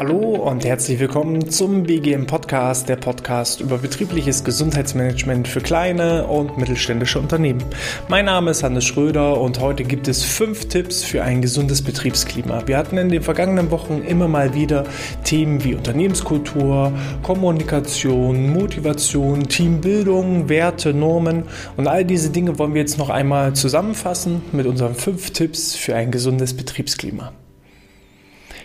Hallo 0.00 0.36
und 0.36 0.64
herzlich 0.64 0.98
willkommen 0.98 1.50
zum 1.50 1.82
BGM 1.82 2.26
Podcast, 2.26 2.88
der 2.88 2.96
Podcast 2.96 3.60
über 3.60 3.76
betriebliches 3.76 4.44
Gesundheitsmanagement 4.44 5.46
für 5.46 5.60
kleine 5.60 6.26
und 6.26 6.56
mittelständische 6.56 7.18
Unternehmen. 7.18 7.62
Mein 8.08 8.24
Name 8.24 8.52
ist 8.52 8.62
Hannes 8.62 8.86
Schröder 8.86 9.38
und 9.38 9.60
heute 9.60 9.84
gibt 9.84 10.08
es 10.08 10.24
fünf 10.24 10.68
Tipps 10.68 11.04
für 11.04 11.22
ein 11.22 11.42
gesundes 11.42 11.82
Betriebsklima. 11.82 12.66
Wir 12.66 12.78
hatten 12.78 12.96
in 12.96 13.10
den 13.10 13.22
vergangenen 13.22 13.70
Wochen 13.70 14.00
immer 14.00 14.26
mal 14.26 14.54
wieder 14.54 14.84
Themen 15.24 15.62
wie 15.64 15.74
Unternehmenskultur, 15.74 16.94
Kommunikation, 17.22 18.54
Motivation, 18.54 19.48
Teambildung, 19.50 20.48
Werte, 20.48 20.94
Normen 20.94 21.42
und 21.76 21.88
all 21.88 22.06
diese 22.06 22.30
Dinge 22.30 22.58
wollen 22.58 22.72
wir 22.72 22.80
jetzt 22.80 22.96
noch 22.96 23.10
einmal 23.10 23.52
zusammenfassen 23.52 24.40
mit 24.52 24.64
unseren 24.64 24.94
fünf 24.94 25.32
Tipps 25.32 25.76
für 25.76 25.94
ein 25.94 26.10
gesundes 26.10 26.56
Betriebsklima. 26.56 27.34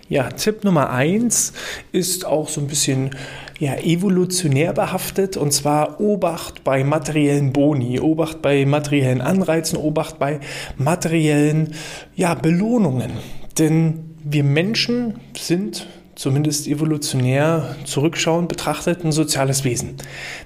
Ja, 0.07 0.29
Tipp 0.29 0.63
Nummer 0.63 0.91
eins 0.91 1.51
ist 1.91 2.25
auch 2.25 2.47
so 2.47 2.61
ein 2.61 2.67
bisschen 2.67 3.11
ja, 3.57 3.75
evolutionär 3.77 4.71
behaftet 4.71 5.35
und 5.35 5.51
zwar 5.51 5.99
Obacht 5.99 6.63
bei 6.63 6.83
materiellen 6.83 7.53
Boni, 7.53 7.99
Obacht 7.99 8.43
bei 8.43 8.65
materiellen 8.65 9.21
Anreizen, 9.21 9.79
Obacht 9.79 10.19
bei 10.19 10.41
materiellen 10.77 11.73
ja, 12.15 12.35
Belohnungen. 12.35 13.13
Denn 13.57 14.15
wir 14.23 14.43
Menschen 14.43 15.19
sind 15.35 15.87
zumindest 16.13 16.67
evolutionär 16.67 17.75
zurückschauend 17.85 18.47
betrachtet 18.47 19.03
ein 19.03 19.11
soziales 19.11 19.63
Wesen. 19.63 19.95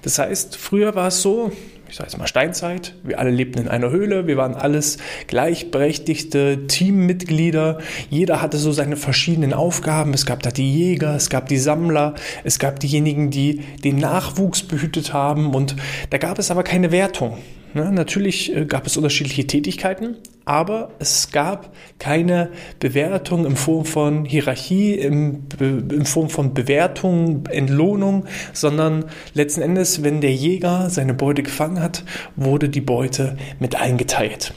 Das 0.03 0.19
heißt, 0.19 0.55
früher 0.55 0.95
war 0.95 1.09
es 1.09 1.21
so, 1.21 1.51
ich 1.89 1.95
sage 1.95 2.09
jetzt 2.09 2.17
mal 2.17 2.27
Steinzeit. 2.27 2.93
Wir 3.03 3.19
alle 3.19 3.31
lebten 3.31 3.59
in 3.59 3.67
einer 3.67 3.89
Höhle. 3.89 4.27
Wir 4.27 4.37
waren 4.37 4.53
alles 4.53 4.97
gleichberechtigte 5.27 6.67
Teammitglieder. 6.67 7.79
Jeder 8.09 8.41
hatte 8.41 8.57
so 8.57 8.71
seine 8.71 8.95
verschiedenen 8.95 9.53
Aufgaben. 9.53 10.13
Es 10.13 10.25
gab 10.25 10.43
da 10.43 10.51
die 10.51 10.71
Jäger, 10.71 11.15
es 11.15 11.29
gab 11.29 11.47
die 11.49 11.57
Sammler, 11.57 12.15
es 12.43 12.59
gab 12.59 12.79
diejenigen, 12.79 13.31
die 13.31 13.61
den 13.83 13.97
Nachwuchs 13.97 14.63
behütet 14.63 15.13
haben. 15.13 15.55
Und 15.55 15.75
da 16.11 16.17
gab 16.17 16.37
es 16.37 16.51
aber 16.51 16.63
keine 16.63 16.91
Wertung. 16.91 17.37
Ne, 17.73 17.91
natürlich 17.91 18.55
äh, 18.55 18.65
gab 18.65 18.87
es 18.87 18.97
unterschiedliche 18.97 19.45
Tätigkeiten, 19.45 20.15
aber 20.49 20.89
es 20.97 21.29
gab 21.31 21.75
keine 21.99 22.49
Bewertung 22.79 23.45
in 23.45 23.55
Form 23.55 23.85
von 23.85 24.25
Hierarchie, 24.25 24.95
in, 24.95 25.43
in 25.59 26.05
Form 26.07 26.31
von 26.31 26.55
Bewertung, 26.55 27.45
Entlohnung, 27.45 28.25
sondern 28.51 29.05
letzten 29.35 29.61
Endes, 29.61 30.01
wenn 30.01 30.21
der 30.21 30.33
Jäger 30.33 30.89
seine 30.89 31.13
Beute 31.13 31.43
gefangen 31.43 31.79
hat, 31.79 32.03
wurde 32.35 32.67
die 32.67 32.81
Beute 32.81 33.37
mit 33.59 33.79
eingeteilt. 33.79 34.55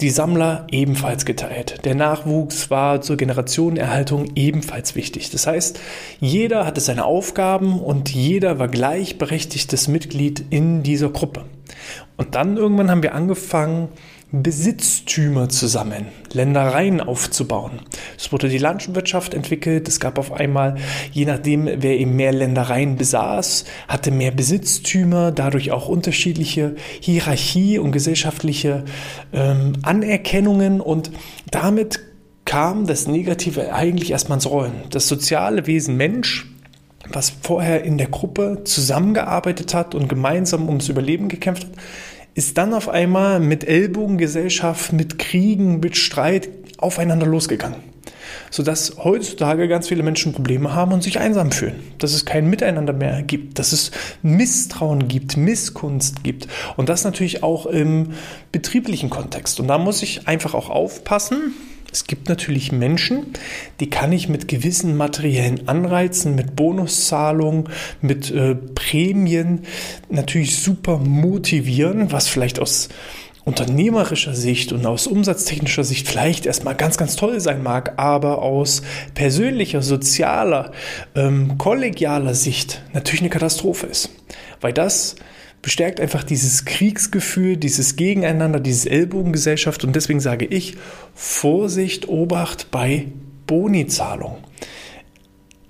Die 0.00 0.10
Sammler 0.10 0.68
ebenfalls 0.70 1.24
geteilt. 1.24 1.84
Der 1.84 1.96
Nachwuchs 1.96 2.70
war 2.70 3.00
zur 3.00 3.16
Generationenerhaltung 3.16 4.26
ebenfalls 4.36 4.94
wichtig. 4.94 5.30
Das 5.30 5.48
heißt, 5.48 5.80
jeder 6.20 6.66
hatte 6.66 6.80
seine 6.80 7.04
Aufgaben 7.04 7.80
und 7.80 8.14
jeder 8.14 8.60
war 8.60 8.68
gleichberechtigtes 8.68 9.88
Mitglied 9.88 10.44
in 10.50 10.84
dieser 10.84 11.08
Gruppe. 11.08 11.46
Und 12.16 12.36
dann 12.36 12.56
irgendwann 12.56 12.90
haben 12.90 13.02
wir 13.02 13.14
angefangen, 13.14 13.88
Besitztümer 14.42 15.48
zu 15.48 15.66
sammeln, 15.66 16.08
Ländereien 16.32 17.00
aufzubauen. 17.00 17.80
Es 18.18 18.32
wurde 18.32 18.48
die 18.48 18.58
Landwirtschaft 18.58 19.34
entwickelt. 19.34 19.88
Es 19.88 20.00
gab 20.00 20.18
auf 20.18 20.32
einmal, 20.32 20.76
je 21.12 21.24
nachdem, 21.24 21.66
wer 21.66 21.98
eben 21.98 22.16
mehr 22.16 22.32
Ländereien 22.32 22.96
besaß, 22.96 23.64
hatte 23.88 24.10
mehr 24.10 24.30
Besitztümer, 24.30 25.32
dadurch 25.32 25.72
auch 25.72 25.88
unterschiedliche 25.88 26.76
Hierarchie 27.00 27.78
und 27.78 27.92
gesellschaftliche 27.92 28.84
ähm, 29.32 29.74
Anerkennungen 29.82 30.80
und 30.80 31.10
damit 31.50 32.00
kam 32.44 32.86
das 32.86 33.06
Negative 33.06 33.74
eigentlich 33.74 34.10
erstmal 34.10 34.36
ins 34.36 34.48
Rollen. 34.48 34.84
Das 34.90 35.08
soziale 35.08 35.66
Wesen 35.66 35.96
Mensch 35.96 36.46
was 37.12 37.30
vorher 37.42 37.84
in 37.84 37.98
der 37.98 38.08
Gruppe 38.08 38.62
zusammengearbeitet 38.64 39.74
hat 39.74 39.94
und 39.94 40.08
gemeinsam 40.08 40.68
ums 40.68 40.88
Überleben 40.88 41.28
gekämpft 41.28 41.64
hat, 41.64 41.72
ist 42.36 42.58
dann 42.58 42.74
auf 42.74 42.90
einmal 42.90 43.40
mit 43.40 43.64
Ellbogengesellschaft, 43.64 44.92
mit 44.92 45.18
Kriegen, 45.18 45.80
mit 45.80 45.96
Streit 45.96 46.50
aufeinander 46.76 47.26
losgegangen. 47.26 47.80
Sodass 48.50 48.98
heutzutage 49.02 49.66
ganz 49.68 49.88
viele 49.88 50.02
Menschen 50.02 50.34
Probleme 50.34 50.74
haben 50.74 50.92
und 50.92 51.02
sich 51.02 51.18
einsam 51.18 51.50
fühlen. 51.50 51.82
Dass 51.98 52.12
es 52.12 52.26
kein 52.26 52.48
Miteinander 52.48 52.92
mehr 52.92 53.22
gibt, 53.22 53.58
dass 53.58 53.72
es 53.72 53.90
Misstrauen 54.22 55.08
gibt, 55.08 55.38
Misskunst 55.38 56.22
gibt. 56.22 56.46
Und 56.76 56.90
das 56.90 57.04
natürlich 57.04 57.42
auch 57.42 57.64
im 57.64 58.10
betrieblichen 58.52 59.08
Kontext. 59.08 59.58
Und 59.58 59.68
da 59.68 59.78
muss 59.78 60.02
ich 60.02 60.28
einfach 60.28 60.52
auch 60.52 60.68
aufpassen, 60.68 61.54
es 61.96 62.04
gibt 62.04 62.28
natürlich 62.28 62.72
Menschen, 62.72 63.28
die 63.80 63.88
kann 63.88 64.12
ich 64.12 64.28
mit 64.28 64.48
gewissen 64.48 64.98
materiellen 64.98 65.66
Anreizen, 65.66 66.34
mit 66.34 66.54
Bonuszahlungen, 66.54 67.70
mit 68.02 68.30
äh, 68.30 68.54
Prämien 68.54 69.62
natürlich 70.10 70.58
super 70.58 70.98
motivieren, 70.98 72.12
was 72.12 72.28
vielleicht 72.28 72.60
aus 72.60 72.90
unternehmerischer 73.46 74.34
Sicht 74.34 74.72
und 74.72 74.84
aus 74.84 75.06
umsatztechnischer 75.06 75.84
Sicht 75.84 76.06
vielleicht 76.06 76.44
erstmal 76.44 76.74
ganz, 76.74 76.98
ganz 76.98 77.16
toll 77.16 77.40
sein 77.40 77.62
mag, 77.62 77.94
aber 77.96 78.42
aus 78.42 78.82
persönlicher, 79.14 79.80
sozialer, 79.80 80.72
ähm, 81.14 81.56
kollegialer 81.56 82.34
Sicht 82.34 82.82
natürlich 82.92 83.22
eine 83.22 83.30
Katastrophe 83.30 83.86
ist. 83.86 84.10
Weil 84.60 84.74
das 84.74 85.16
bestärkt 85.66 86.00
einfach 86.00 86.22
dieses 86.22 86.64
Kriegsgefühl, 86.64 87.56
dieses 87.56 87.96
Gegeneinander, 87.96 88.60
dieses 88.60 88.86
Ellbogengesellschaft 88.86 89.82
und 89.82 89.96
deswegen 89.96 90.20
sage 90.20 90.44
ich, 90.44 90.76
Vorsicht, 91.12 92.08
Obacht 92.08 92.70
bei 92.70 93.08
Bonizahlung. 93.48 94.36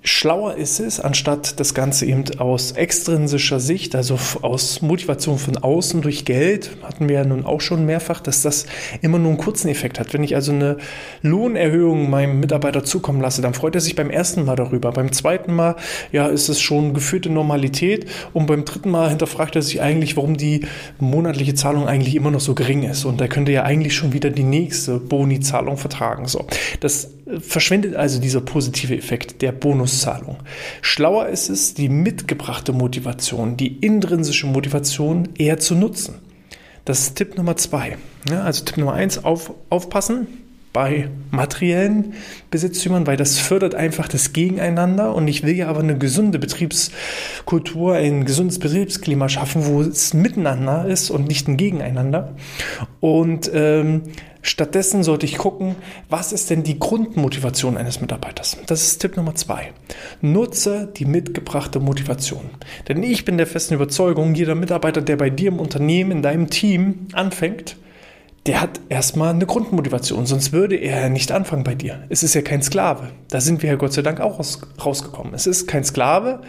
Schlauer 0.07 0.55
ist 0.55 0.79
es, 0.79 1.01
anstatt 1.01 1.59
das 1.59 1.73
Ganze 1.73 2.05
eben 2.05 2.23
aus 2.39 2.71
extrinsischer 2.71 3.59
Sicht, 3.59 3.93
also 3.93 4.17
aus 4.41 4.81
Motivation 4.81 5.37
von 5.37 5.57
außen 5.57 6.01
durch 6.01 6.23
Geld, 6.23 6.71
hatten 6.81 7.09
wir 7.09 7.17
ja 7.17 7.25
nun 7.25 7.45
auch 7.45 7.59
schon 7.59 7.85
mehrfach, 7.85 8.21
dass 8.21 8.41
das 8.41 8.67
immer 9.01 9.19
nur 9.19 9.31
einen 9.31 9.37
kurzen 9.37 9.67
Effekt 9.67 9.99
hat. 9.99 10.13
Wenn 10.13 10.23
ich 10.23 10.33
also 10.33 10.53
eine 10.53 10.77
Lohnerhöhung 11.23 12.09
meinem 12.09 12.39
Mitarbeiter 12.39 12.85
zukommen 12.85 13.19
lasse, 13.19 13.41
dann 13.41 13.53
freut 13.53 13.75
er 13.75 13.81
sich 13.81 13.95
beim 13.95 14.09
ersten 14.09 14.45
Mal 14.45 14.55
darüber. 14.55 14.93
Beim 14.93 15.11
zweiten 15.11 15.53
Mal, 15.53 15.75
ja, 16.13 16.27
ist 16.27 16.47
es 16.47 16.61
schon 16.61 16.93
gefühlte 16.93 17.29
Normalität 17.29 18.05
und 18.31 18.45
beim 18.45 18.63
dritten 18.63 18.89
Mal 18.89 19.09
hinterfragt 19.09 19.57
er 19.57 19.61
sich 19.61 19.81
eigentlich, 19.81 20.15
warum 20.15 20.37
die 20.37 20.61
monatliche 20.99 21.53
Zahlung 21.53 21.85
eigentlich 21.85 22.15
immer 22.15 22.31
noch 22.31 22.39
so 22.39 22.55
gering 22.55 22.83
ist 22.83 23.03
und 23.03 23.19
er 23.19 23.27
könnte 23.27 23.51
ja 23.51 23.63
eigentlich 23.63 23.93
schon 23.93 24.13
wieder 24.13 24.29
die 24.29 24.43
nächste 24.43 24.99
Boni-Zahlung 24.99 25.75
vertragen. 25.75 26.27
So, 26.27 26.45
das 26.79 27.09
verschwindet 27.39 27.95
also 27.95 28.19
dieser 28.19 28.41
positive 28.41 28.95
Effekt 28.95 29.41
der 29.41 29.51
Bonuszahlung. 29.51 30.37
Schlauer 30.81 31.27
ist 31.27 31.49
es, 31.49 31.73
die 31.73 31.89
mitgebrachte 31.89 32.73
Motivation, 32.73 33.57
die 33.57 33.77
intrinsische 33.77 34.47
Motivation 34.47 35.29
eher 35.37 35.59
zu 35.59 35.75
nutzen. 35.75 36.15
Das 36.85 36.99
ist 36.99 37.15
Tipp 37.15 37.37
Nummer 37.37 37.57
zwei. 37.57 37.97
Ja, 38.29 38.43
also 38.43 38.63
Tipp 38.63 38.77
Nummer 38.77 38.93
eins, 38.93 39.23
auf, 39.23 39.53
aufpassen 39.69 40.27
bei 40.77 41.09
materiellen 41.31 42.13
Besitztümern, 42.51 43.07
weil 43.07 43.17
das 43.17 43.39
fördert 43.39 43.73
einfach 43.73 44.07
das 44.07 44.31
Gegeneinander 44.31 45.15
und 45.15 45.27
ich 45.27 45.43
will 45.43 45.55
ja 45.55 45.69
aber 45.69 45.79
eine 45.79 45.97
gesunde 45.97 46.37
Betriebskultur, 46.37 47.95
ein 47.95 48.25
gesundes 48.25 48.59
Betriebsklima 48.59 49.27
schaffen, 49.27 49.65
wo 49.65 49.81
es 49.81 50.13
miteinander 50.13 50.85
ist 50.85 51.09
und 51.09 51.27
nicht 51.27 51.47
ein 51.47 51.57
Gegeneinander. 51.57 52.35
Und 52.99 53.49
ähm, 53.53 54.03
Stattdessen 54.47 55.03
sollte 55.03 55.25
ich 55.25 55.37
gucken, 55.37 55.75
was 56.09 56.31
ist 56.31 56.49
denn 56.49 56.63
die 56.63 56.79
Grundmotivation 56.79 57.75
eines 57.75 57.99
Mitarbeiters? 57.99 58.57
Das 58.65 58.81
ist 58.81 58.99
Tipp 58.99 59.17
Nummer 59.17 59.35
zwei. 59.35 59.73
Nutze 60.21 60.87
die 60.95 61.03
mitgebrachte 61.03 61.81
Motivation. 61.81 62.49
Denn 62.87 63.03
ich 63.03 63.25
bin 63.25 63.37
der 63.37 63.45
festen 63.45 63.73
Überzeugung, 63.73 64.35
jeder 64.35 64.55
Mitarbeiter, 64.55 65.01
der 65.01 65.17
bei 65.17 65.29
dir 65.29 65.49
im 65.49 65.59
Unternehmen, 65.59 66.11
in 66.11 66.21
deinem 66.21 66.49
Team 66.49 67.07
anfängt, 67.11 67.75
der 68.45 68.61
hat 68.61 68.79
erstmal 68.87 69.33
eine 69.33 69.45
Grundmotivation, 69.45 70.25
sonst 70.25 70.53
würde 70.53 70.77
er 70.77 71.09
nicht 71.09 71.33
anfangen 71.33 71.65
bei 71.65 71.75
dir. 71.75 72.05
Es 72.07 72.23
ist 72.23 72.33
ja 72.33 72.41
kein 72.41 72.61
Sklave. 72.61 73.09
Da 73.29 73.41
sind 73.41 73.61
wir 73.61 73.71
ja 73.71 73.75
Gott 73.75 73.91
sei 73.91 74.01
Dank 74.01 74.21
auch 74.21 74.39
rausgekommen. 74.83 75.33
Es 75.33 75.45
ist 75.45 75.67
kein 75.67 75.83
Sklave, 75.83 76.39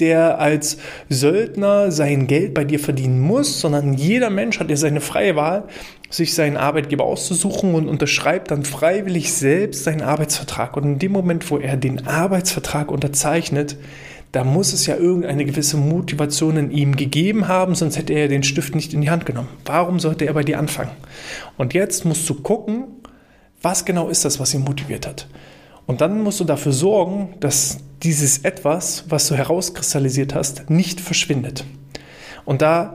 der 0.00 0.40
als 0.40 0.78
Söldner 1.08 1.92
sein 1.92 2.26
Geld 2.26 2.54
bei 2.54 2.64
dir 2.64 2.80
verdienen 2.80 3.20
muss, 3.20 3.60
sondern 3.60 3.94
jeder 3.94 4.30
Mensch 4.30 4.58
hat 4.58 4.70
ja 4.70 4.76
seine 4.76 5.00
freie 5.00 5.36
Wahl, 5.36 5.64
sich 6.10 6.34
seinen 6.34 6.56
Arbeitgeber 6.56 7.04
auszusuchen 7.04 7.74
und 7.74 7.88
unterschreibt 7.88 8.50
dann 8.50 8.64
freiwillig 8.64 9.32
selbst 9.32 9.84
seinen 9.84 10.02
Arbeitsvertrag. 10.02 10.76
Und 10.76 10.84
in 10.84 10.98
dem 10.98 11.12
Moment, 11.12 11.50
wo 11.50 11.58
er 11.58 11.76
den 11.76 12.06
Arbeitsvertrag 12.06 12.90
unterzeichnet, 12.90 13.76
da 14.32 14.42
muss 14.42 14.72
es 14.72 14.86
ja 14.86 14.96
irgendeine 14.96 15.44
gewisse 15.44 15.76
Motivation 15.76 16.56
in 16.56 16.70
ihm 16.72 16.96
gegeben 16.96 17.46
haben, 17.46 17.76
sonst 17.76 17.96
hätte 17.96 18.14
er 18.14 18.26
den 18.26 18.42
Stift 18.42 18.74
nicht 18.74 18.92
in 18.92 19.00
die 19.00 19.10
Hand 19.10 19.26
genommen. 19.26 19.48
Warum 19.64 20.00
sollte 20.00 20.26
er 20.26 20.34
bei 20.34 20.42
dir 20.42 20.58
anfangen? 20.58 20.90
Und 21.56 21.72
jetzt 21.72 22.04
musst 22.04 22.28
du 22.28 22.34
gucken, 22.34 22.86
was 23.62 23.84
genau 23.84 24.08
ist 24.08 24.24
das, 24.24 24.40
was 24.40 24.52
ihn 24.52 24.62
motiviert 24.62 25.06
hat. 25.06 25.28
Und 25.86 26.00
dann 26.00 26.22
musst 26.22 26.40
du 26.40 26.44
dafür 26.44 26.72
sorgen, 26.72 27.34
dass 27.40 27.78
dieses 28.02 28.38
etwas, 28.38 29.04
was 29.08 29.28
du 29.28 29.34
herauskristallisiert 29.34 30.34
hast, 30.34 30.70
nicht 30.70 31.00
verschwindet. 31.00 31.64
Und 32.44 32.62
da 32.62 32.94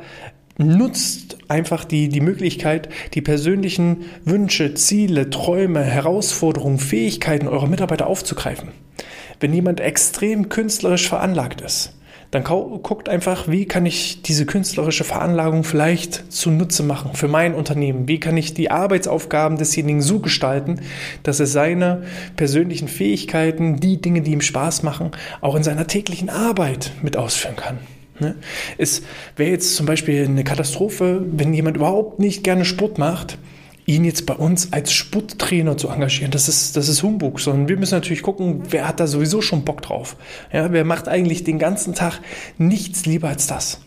nutzt 0.58 1.38
einfach 1.48 1.86
die, 1.86 2.10
die 2.10 2.22
Möglichkeit, 2.22 2.90
die 3.14 3.22
persönlichen 3.22 4.06
Wünsche, 4.26 4.74
Ziele, 4.74 5.30
Träume, 5.30 5.84
Herausforderungen, 5.84 6.80
Fähigkeiten 6.80 7.48
eurer 7.48 7.68
Mitarbeiter 7.68 8.08
aufzugreifen. 8.08 8.70
Wenn 9.40 9.54
jemand 9.54 9.80
extrem 9.80 10.50
künstlerisch 10.50 11.08
veranlagt 11.08 11.62
ist, 11.62 11.99
dann 12.32 12.44
guckt 12.44 13.10
einfach, 13.10 13.48
wie 13.48 13.66
kann 13.66 13.88
ich 13.88 14.22
diese 14.22 14.46
künstlerische 14.46 15.04
Veranlagung 15.04 15.64
vielleicht 15.64 16.32
zunutze 16.32 16.84
machen 16.84 17.16
für 17.16 17.28
mein 17.28 17.56
Unternehmen? 17.56 18.08
Wie 18.08 18.20
kann 18.20 18.38
ich 18.38 18.54
die 18.54 18.70
Arbeitsaufgaben 18.70 19.58
desjenigen 19.58 20.02
so 20.02 20.20
gestalten, 20.20 20.82
dass 21.24 21.40
er 21.40 21.48
seine 21.48 22.04
persönlichen 22.36 22.88
Fähigkeiten, 22.88 23.80
die 23.80 24.00
Dinge, 24.00 24.22
die 24.22 24.32
ihm 24.32 24.42
Spaß 24.42 24.84
machen, 24.84 25.12
auch 25.42 25.56
in 25.56 25.64
seiner 25.64 25.88
täglichen 25.88 26.30
Arbeit 26.30 26.92
mit 27.02 27.18
ausführen 27.18 27.56
kann? 27.56 27.80
Ne? 28.20 28.36
Es 28.78 29.02
wäre 29.36 29.50
jetzt 29.50 29.76
zum 29.76 29.88
Beispiel 29.88 30.26
eine 30.26 30.44
Katastrophe, 30.44 31.26
wenn 31.32 31.54
jemand 31.54 31.78
überhaupt 31.78 32.20
nicht 32.20 32.44
gerne 32.44 32.64
Sport 32.66 33.00
macht, 33.00 33.40
ihn 33.90 34.06
jetzt 34.06 34.28
bei 34.28 34.36
uns 34.36 34.72
als 34.72 34.94
Sporttrainer 34.94 35.76
zu 35.76 35.90
engagieren. 35.90 36.30
Das 36.30 36.48
ist, 36.48 36.78
das 36.78 36.88
ist 36.88 37.02
Humbug, 37.02 37.40
sondern 37.40 37.68
wir 37.68 37.78
müssen 37.78 37.96
natürlich 37.96 38.22
gucken, 38.22 38.62
wer 38.70 38.88
hat 38.88 39.00
da 39.00 39.08
sowieso 39.08 39.42
schon 39.42 39.66
Bock 39.66 39.82
drauf. 39.82 40.16
Ja, 40.54 40.72
wer 40.72 40.86
macht 40.86 41.08
eigentlich 41.08 41.44
den 41.44 41.58
ganzen 41.58 41.96
Tag 41.96 42.20
nichts 42.60 43.08
lieber 43.08 43.30
als 43.30 43.48
das? 43.48 43.82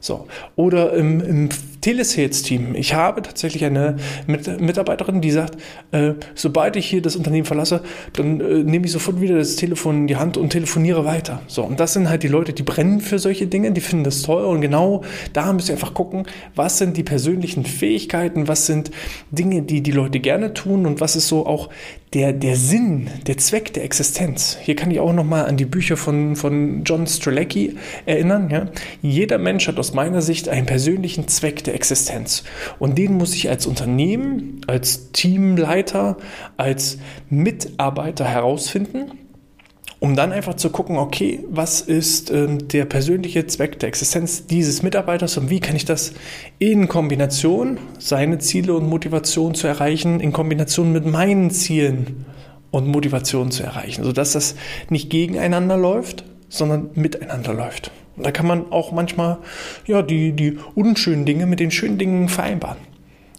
So. 0.00 0.26
Oder 0.56 0.94
im, 0.94 1.20
im 1.20 1.48
Telesales-Team. 1.82 2.74
Ich 2.74 2.94
habe 2.94 3.22
tatsächlich 3.22 3.64
eine 3.64 3.96
Mitarbeiterin, 4.26 5.20
die 5.20 5.30
sagt, 5.30 5.58
äh, 5.90 6.14
sobald 6.34 6.76
ich 6.76 6.86
hier 6.86 7.02
das 7.02 7.16
Unternehmen 7.16 7.44
verlasse, 7.44 7.82
dann 8.14 8.40
äh, 8.40 8.62
nehme 8.62 8.86
ich 8.86 8.92
sofort 8.92 9.20
wieder 9.20 9.36
das 9.36 9.56
Telefon 9.56 9.98
in 9.98 10.06
die 10.06 10.16
Hand 10.16 10.36
und 10.36 10.50
telefoniere 10.50 11.04
weiter. 11.04 11.42
So. 11.48 11.62
Und 11.64 11.80
das 11.80 11.92
sind 11.92 12.08
halt 12.08 12.22
die 12.22 12.28
Leute, 12.28 12.52
die 12.52 12.62
brennen 12.62 13.00
für 13.00 13.18
solche 13.18 13.46
Dinge, 13.46 13.72
die 13.72 13.80
finden 13.80 14.04
das 14.04 14.22
toll. 14.22 14.44
Und 14.44 14.60
genau 14.60 15.02
da 15.32 15.52
müsst 15.52 15.68
ihr 15.68 15.74
einfach 15.74 15.92
gucken, 15.92 16.24
was 16.54 16.78
sind 16.78 16.96
die 16.96 17.02
persönlichen 17.02 17.64
Fähigkeiten, 17.64 18.48
was 18.48 18.66
sind 18.66 18.90
Dinge, 19.30 19.62
die 19.62 19.82
die 19.82 19.92
Leute 19.92 20.20
gerne 20.20 20.54
tun 20.54 20.86
und 20.86 21.00
was 21.00 21.16
ist 21.16 21.28
so 21.28 21.46
auch 21.46 21.68
der, 22.14 22.32
der 22.32 22.56
Sinn, 22.56 23.08
der 23.26 23.38
Zweck 23.38 23.72
der 23.72 23.84
Existenz. 23.84 24.58
Hier 24.60 24.76
kann 24.76 24.90
ich 24.90 25.00
auch 25.00 25.12
nochmal 25.12 25.46
an 25.46 25.56
die 25.56 25.64
Bücher 25.64 25.96
von, 25.96 26.36
von 26.36 26.84
John 26.84 27.06
Strelecki 27.06 27.76
erinnern. 28.04 28.50
Ja? 28.50 28.66
Jeder 29.00 29.38
Mensch 29.38 29.66
hat 29.66 29.78
aus 29.78 29.94
meiner 29.94 30.20
Sicht 30.20 30.48
einen 30.48 30.66
persönlichen 30.66 31.26
Zweck 31.28 31.64
der 31.64 31.71
Existenz. 31.72 32.44
Und 32.78 32.98
den 32.98 33.14
muss 33.14 33.34
ich 33.34 33.48
als 33.48 33.66
Unternehmen, 33.66 34.60
als 34.66 35.12
Teamleiter, 35.12 36.16
als 36.56 36.98
Mitarbeiter 37.28 38.24
herausfinden 38.24 39.12
um 40.02 40.16
dann 40.16 40.32
einfach 40.32 40.54
zu 40.54 40.70
gucken, 40.70 40.96
okay, 40.96 41.44
was 41.48 41.80
ist 41.80 42.32
ähm, 42.32 42.66
der 42.66 42.86
persönliche 42.86 43.46
Zweck 43.46 43.78
der 43.78 43.88
Existenz 43.88 44.46
dieses 44.46 44.82
Mitarbeiters 44.82 45.36
und 45.36 45.48
wie 45.48 45.60
kann 45.60 45.76
ich 45.76 45.84
das 45.84 46.12
in 46.58 46.88
Kombination, 46.88 47.78
seine 48.00 48.40
Ziele 48.40 48.74
und 48.74 48.88
Motivation 48.88 49.54
zu 49.54 49.68
erreichen, 49.68 50.18
in 50.18 50.32
Kombination 50.32 50.90
mit 50.90 51.06
meinen 51.06 51.52
Zielen 51.52 52.26
und 52.72 52.88
Motivation 52.88 53.52
zu 53.52 53.62
erreichen, 53.62 54.02
sodass 54.02 54.32
das 54.32 54.56
nicht 54.88 55.08
gegeneinander 55.08 55.76
läuft, 55.76 56.24
sondern 56.48 56.90
miteinander 56.94 57.54
läuft. 57.54 57.92
Und 58.16 58.26
da 58.26 58.30
kann 58.30 58.46
man 58.46 58.70
auch 58.70 58.92
manchmal 58.92 59.38
ja, 59.86 60.02
die, 60.02 60.32
die 60.32 60.58
unschönen 60.74 61.24
Dinge 61.24 61.46
mit 61.46 61.60
den 61.60 61.70
schönen 61.70 61.98
Dingen 61.98 62.28
vereinbaren. 62.28 62.78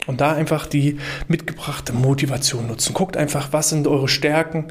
Und 0.06 0.20
da 0.20 0.34
einfach 0.34 0.68
die 0.68 0.98
mitgebrachte 1.28 1.94
Motivation 1.94 2.68
nutzen. 2.68 2.94
Guckt 2.94 3.16
einfach, 3.16 3.54
was 3.54 3.70
sind 3.70 3.88
eure 3.88 4.10
Stärken, 4.10 4.66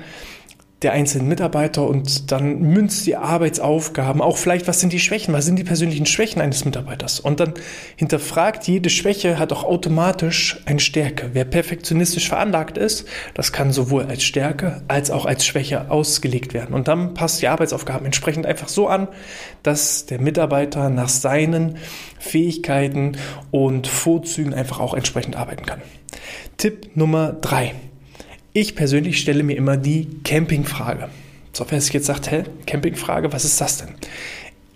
der 0.83 0.93
einzelnen 0.93 1.29
Mitarbeiter 1.29 1.87
und 1.87 2.33
dann 2.33 2.61
münzt 2.61 3.07
die 3.07 3.17
Arbeitsaufgaben, 3.17 4.21
auch 4.21 4.37
vielleicht, 4.37 4.67
was 4.69 4.81
sind 4.81 4.93
die 4.93 4.99
Schwächen, 4.99 5.33
was 5.33 5.47
sind 5.47 5.57
die 5.59 5.65
persönlichen 5.65 6.07
Schwächen 6.07 6.43
eines 6.43 6.65
Mitarbeiters 6.65 7.21
und 7.21 7.41
dann 7.41 7.55
hinterfragt, 7.97 8.67
jede 8.67 8.91
Schwäche 8.91 9.39
hat 9.39 9.53
auch 9.53 9.65
automatisch 9.65 10.61
eine 10.67 10.81
Stärke. 10.81 11.31
Wer 11.33 11.45
perfektionistisch 11.45 12.29
veranlagt 12.29 12.79
ist, 12.79 13.07
das 13.35 13.53
kann 13.53 13.73
sowohl 13.73 14.05
als 14.05 14.23
Stärke 14.23 14.83
als 14.89 15.11
auch 15.11 15.27
als 15.27 15.47
Schwäche 15.47 15.91
ausgelegt 15.91 16.55
werden 16.55 16.75
und 16.75 16.89
dann 16.89 17.15
passt 17.15 17.43
die 17.43 17.49
Arbeitsaufgaben 17.49 18.05
entsprechend 18.05 18.47
einfach 18.47 18.69
so 18.69 18.89
an, 18.89 19.09
dass 19.63 20.07
der 20.07 20.21
Mitarbeiter 20.21 20.91
nach 20.91 21.09
seinen 21.09 21.77
Fähigkeiten 22.19 23.17
und 23.51 23.87
Vorzügen 23.87 24.55
einfach 24.55 24.81
auch 24.81 24.95
entsprechend 24.95 25.37
arbeiten 25.37 25.67
kann. 25.67 25.83
Tipp 26.57 26.97
Nummer 26.97 27.33
drei. 27.33 27.75
Ich 28.55 28.75
persönlich 28.75 29.19
stelle 29.19 29.45
mir 29.45 29.57
immer 29.57 29.79
die 29.79 30.09
Campingfrage. 30.25 31.09
So, 31.55 31.65
wer 31.71 31.81
sich 31.81 31.95
jetzt 31.95 32.05
sagt, 32.05 32.31
hä, 32.31 32.43
Campingfrage, 32.67 33.33
was 33.33 33.47
ist 33.47 33.59
das 33.63 33.79
denn? 33.79 33.95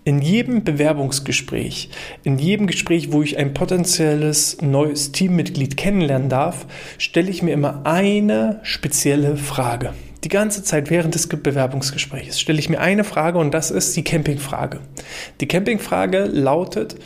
In 0.02 0.22
jedem 0.22 0.64
Bewerbungsgespräch, 0.64 1.90
in 2.24 2.38
jedem 2.38 2.68
Gespräch, 2.68 3.12
wo 3.12 3.22
ich 3.22 3.36
ein 3.36 3.52
potenzielles 3.52 4.62
neues 4.62 5.12
Teammitglied 5.12 5.76
kennenlernen 5.76 6.30
darf, 6.30 6.66
stelle 6.96 7.28
ich 7.28 7.42
mir 7.42 7.52
immer 7.52 7.82
eine 7.84 8.60
spezielle 8.62 9.36
Frage. 9.36 9.92
Die 10.24 10.30
ganze 10.30 10.64
Zeit 10.64 10.88
während 10.88 11.14
des 11.14 11.26
Bewerbungsgesprächs 11.26 12.40
stelle 12.40 12.58
ich 12.58 12.70
mir 12.70 12.80
eine 12.80 13.04
Frage 13.04 13.38
und 13.38 13.52
das 13.52 13.70
ist 13.70 13.94
die 13.94 14.04
Campingfrage. 14.04 14.80
Die 15.42 15.48
Campingfrage 15.48 16.24
lautet, 16.24 16.96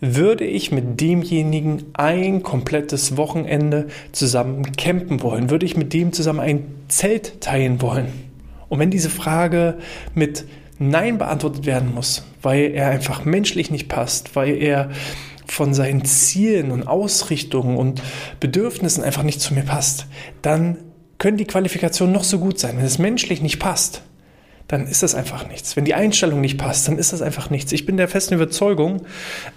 würde 0.00 0.44
ich 0.44 0.72
mit 0.72 1.00
demjenigen 1.00 1.84
ein 1.92 2.42
komplettes 2.42 3.16
Wochenende 3.16 3.88
zusammen 4.12 4.72
campen 4.72 5.22
wollen? 5.22 5.50
Würde 5.50 5.66
ich 5.66 5.76
mit 5.76 5.92
dem 5.92 6.12
zusammen 6.12 6.40
ein 6.40 6.64
Zelt 6.88 7.40
teilen 7.40 7.82
wollen? 7.82 8.08
Und 8.68 8.78
wenn 8.78 8.90
diese 8.90 9.10
Frage 9.10 9.78
mit 10.14 10.44
Nein 10.78 11.18
beantwortet 11.18 11.66
werden 11.66 11.94
muss, 11.94 12.24
weil 12.40 12.70
er 12.72 12.88
einfach 12.88 13.24
menschlich 13.26 13.70
nicht 13.70 13.88
passt, 13.88 14.34
weil 14.34 14.56
er 14.56 14.90
von 15.46 15.74
seinen 15.74 16.04
Zielen 16.04 16.70
und 16.70 16.86
Ausrichtungen 16.86 17.76
und 17.76 18.00
Bedürfnissen 18.38 19.04
einfach 19.04 19.24
nicht 19.24 19.40
zu 19.40 19.52
mir 19.52 19.64
passt, 19.64 20.06
dann 20.40 20.78
können 21.18 21.36
die 21.36 21.44
Qualifikationen 21.44 22.14
noch 22.14 22.24
so 22.24 22.38
gut 22.38 22.58
sein. 22.58 22.78
Wenn 22.78 22.86
es 22.86 22.98
menschlich 22.98 23.42
nicht 23.42 23.58
passt, 23.58 24.02
dann 24.70 24.86
ist 24.86 25.02
das 25.02 25.16
einfach 25.16 25.48
nichts. 25.48 25.74
Wenn 25.74 25.84
die 25.84 25.94
Einstellung 25.94 26.40
nicht 26.40 26.56
passt, 26.56 26.86
dann 26.86 26.96
ist 26.96 27.12
das 27.12 27.22
einfach 27.22 27.50
nichts. 27.50 27.72
Ich 27.72 27.86
bin 27.86 27.96
der 27.96 28.06
festen 28.06 28.34
Überzeugung, 28.34 29.02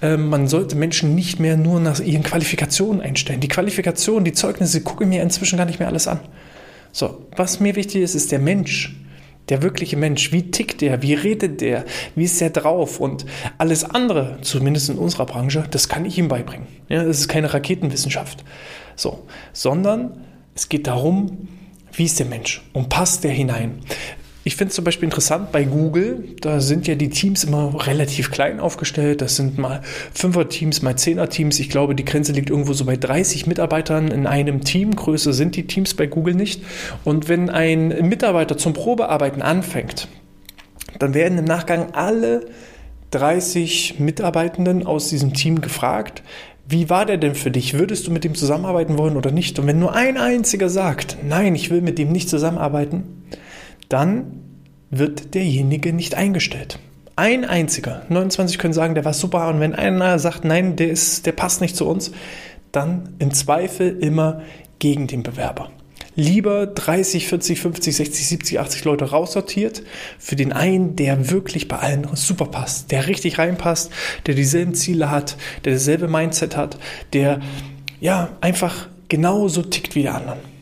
äh, 0.01 0.18
man 0.18 0.48
sollte 0.48 0.75
Menschen 0.75 1.13
nicht 1.13 1.39
mehr 1.39 1.56
nur 1.56 1.80
nach 1.80 2.00
ihren 2.00 2.24
Qualifikationen 2.24 3.00
einstellen. 3.00 3.39
Die 3.39 3.48
Qualifikationen, 3.48 4.25
die 4.25 4.33
Zeugnisse 4.33 4.81
gucke 4.81 5.06
mir 5.06 5.21
inzwischen 5.21 5.57
gar 5.57 5.65
nicht 5.65 5.77
mehr 5.77 5.88
alles 5.88 6.07
an. 6.07 6.19
So, 6.92 7.27
was 7.36 7.60
mir 7.60 7.75
wichtig 7.75 8.01
ist, 8.01 8.15
ist 8.15 8.31
der 8.31 8.39
Mensch. 8.39 8.95
Der 9.50 9.62
wirkliche 9.62 9.98
Mensch, 9.98 10.31
wie 10.31 10.50
tickt 10.50 10.81
der, 10.81 11.04
wie 11.04 11.13
redet 11.13 11.62
der, 11.62 11.86
wie 12.15 12.24
ist 12.24 12.42
der 12.42 12.50
drauf 12.50 13.00
und 13.00 13.25
alles 13.60 13.83
andere, 13.83 14.39
zumindest 14.42 14.89
in 14.89 14.98
unserer 14.98 15.27
Branche, 15.27 15.65
das 15.69 15.89
kann 15.89 16.06
ich 16.06 16.18
ihm 16.18 16.27
beibringen. 16.27 16.65
Ja, 16.89 17.04
das 17.04 17.19
ist 17.19 17.27
keine 17.27 17.54
Raketenwissenschaft. 17.54 18.44
So, 18.95 19.27
sondern 19.51 20.24
es 20.56 20.69
geht 20.69 20.88
darum, 20.88 21.50
wie 21.92 22.06
ist 22.06 22.18
der 22.18 22.25
Mensch 22.25 22.63
und 22.74 22.89
passt 22.89 23.25
der 23.25 23.31
hinein? 23.31 23.82
Ich 24.45 24.57
finde 24.57 24.69
es 24.69 24.75
zum 24.75 24.83
Beispiel 24.83 25.05
interessant 25.05 25.53
bei 25.53 25.63
Google, 25.63 26.35
da 26.41 26.59
sind 26.59 26.85
ja 26.85 26.95
die 26.95 27.09
Teams 27.09 27.45
immer 27.45 27.88
relativ 27.88 28.29
klein 28.29 28.59
aufgestellt. 28.59 29.21
Das 29.21 29.38
sind 29.38 29.57
mal 29.57 29.81
Fünfer-Teams, 30.13 30.81
mal 30.81 30.97
Zehner-Teams. 30.97 31.59
Ich 31.59 31.69
glaube, 31.69 31.95
die 31.95 32.03
Grenze 32.03 32.33
liegt 32.33 32.50
irgendwo 32.50 32.73
so 32.73 32.83
bei 32.83 32.97
30 32.97 33.47
Mitarbeitern 33.47 34.09
in 34.09 34.27
einem 34.27 34.62
Team. 34.65 34.97
Größer 34.97 35.31
sind 35.31 35.55
die 35.55 35.65
Teams 35.65 35.93
bei 35.93 36.07
Google 36.07 36.35
nicht. 36.35 36.62
Und 37.05 37.29
wenn 37.29 37.50
ein 37.50 37.88
Mitarbeiter 38.09 38.57
zum 38.57 38.73
Probearbeiten 38.73 39.41
anfängt, 39.41 40.09
dann 41.00 41.13
werden 41.13 41.38
im 41.38 41.45
Nachgang 41.45 41.93
alle 41.93 42.45
30 43.12 44.00
Mitarbeitenden 44.00 44.85
aus 44.85 45.07
diesem 45.07 45.33
Team 45.33 45.62
gefragt, 45.62 46.21
wie 46.67 46.89
war 46.89 47.05
der 47.05 47.17
denn 47.17 47.35
für 47.35 47.51
dich? 47.51 47.77
Würdest 47.77 48.07
du 48.07 48.12
mit 48.12 48.25
dem 48.25 48.35
zusammenarbeiten 48.35 48.97
wollen 48.97 49.15
oder 49.15 49.31
nicht? 49.31 49.57
Und 49.59 49.67
wenn 49.67 49.79
nur 49.79 49.95
ein 49.95 50.17
einziger 50.17 50.69
sagt, 50.69 51.17
nein, 51.23 51.55
ich 51.55 51.69
will 51.69 51.81
mit 51.81 51.97
dem 51.97 52.12
nicht 52.12 52.29
zusammenarbeiten, 52.29 53.23
dann 53.90 54.40
wird 54.90 55.34
derjenige 55.34 55.94
nicht 55.94 56.16
eingestellt. 56.16 56.80
Ein 57.16 57.46
einziger. 57.46 58.04
29 58.10 58.58
können 58.58 58.74
sagen, 58.74 58.96
der 58.96 59.06
war 59.06 59.13
super. 59.13 59.48
Und 59.50 59.60
wenn 59.60 59.75
einer 59.75 60.18
sagt, 60.18 60.46
nein, 60.46 60.75
der, 60.75 60.90
ist, 60.90 61.25
der 61.25 61.32
passt 61.32 61.62
nicht 61.62 61.75
zu 61.75 61.88
uns, 61.88 62.12
dann 62.72 63.16
im 63.20 63.34
Zweifel 63.34 63.98
immer 64.00 64.42
gegen 64.80 65.08
den 65.08 65.22
Bewerber. 65.22 65.70
Lieber 66.16 66.68
30, 66.68 67.28
40, 67.28 67.60
50, 67.60 67.96
60, 67.96 68.28
70, 68.28 68.60
80 68.60 68.84
Leute 68.86 69.06
raussortiert 69.06 69.84
für 70.20 70.36
den 70.36 70.54
einen, 70.54 70.96
der 70.96 71.32
wirklich 71.32 71.68
bei 71.68 71.78
allen 71.78 72.08
super 72.13 72.46
passt, 72.46 72.92
der 72.92 73.08
richtig 73.08 73.40
reinpasst, 73.40 73.92
der 74.28 74.36
dieselben 74.36 74.75
Ziele 74.75 75.10
hat, 75.10 75.38
der 75.66 75.74
dasselbe 75.74 76.08
Mindset 76.08 76.56
hat, 76.56 76.78
der 77.13 77.40
ja 78.00 78.30
einfach 78.42 78.90
genauso 79.10 79.63
tickt 79.63 79.96
wie 79.96 80.04
die 80.04 80.10
anderen. 80.10 80.52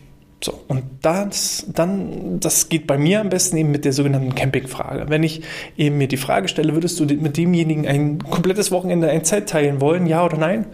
So, 0.44 0.60
und 0.68 0.84
das, 1.04 1.68
dann, 1.72 2.40
das 2.40 2.68
geht 2.68 2.88
bei 2.88 2.98
mir 2.98 3.22
am 3.22 3.30
besten 3.30 3.58
eben 3.58 3.70
mit 3.70 3.86
der 3.86 3.94
sogenannten 3.94 4.34
Campingfrage. 4.34 5.06
Wenn 5.08 5.22
ich 5.22 5.44
eben 5.78 6.00
mir 6.00 6.08
die 6.08 6.18
Frage 6.18 6.48
stelle, 6.48 6.74
würdest 6.74 7.00
du 7.00 7.06
mit 7.06 7.38
demjenigen 7.38 7.88
ein 7.88 8.18
komplettes 8.18 8.72
Wochenende 8.72 9.08
ein 9.10 9.24
Zelt 9.24 9.50
teilen 9.50 9.82
wollen, 9.82 10.08
ja 10.08 10.26
oder 10.26 10.38
nein? 10.38 10.66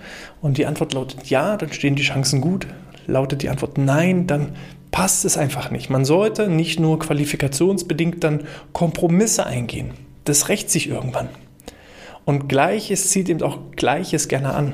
Und 0.42 0.58
die 0.58 0.66
Antwort 0.66 0.94
lautet 0.94 1.30
ja, 1.30 1.58
dann 1.58 1.74
stehen 1.74 1.96
die 1.96 2.04
Chancen 2.04 2.40
gut. 2.40 2.68
Lautet 3.08 3.42
die 3.42 3.50
Antwort 3.50 3.78
nein, 3.78 4.26
dann 4.26 4.56
passt 4.92 5.26
es 5.26 5.38
einfach 5.38 5.70
nicht. 5.70 5.90
Man 5.90 6.06
sollte 6.06 6.48
nicht 6.48 6.80
nur 6.80 7.00
qualifikationsbedingt 7.00 8.24
dann 8.24 8.46
Kompromisse 8.72 9.46
eingehen. 9.46 9.92
Das 10.24 10.48
rächt 10.48 10.70
sich 10.70 10.90
irgendwann. 10.90 11.28
Und 12.24 12.48
Gleiches 12.48 13.10
zieht 13.10 13.30
eben 13.30 13.42
auch 13.42 13.58
Gleiches 13.76 14.28
gerne 14.28 14.54
an. 14.54 14.74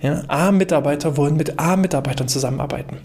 Ja, 0.00 0.22
A-Mitarbeiter 0.28 1.16
wollen 1.16 1.36
mit 1.36 1.58
A-Mitarbeitern 1.58 2.28
zusammenarbeiten. 2.28 2.98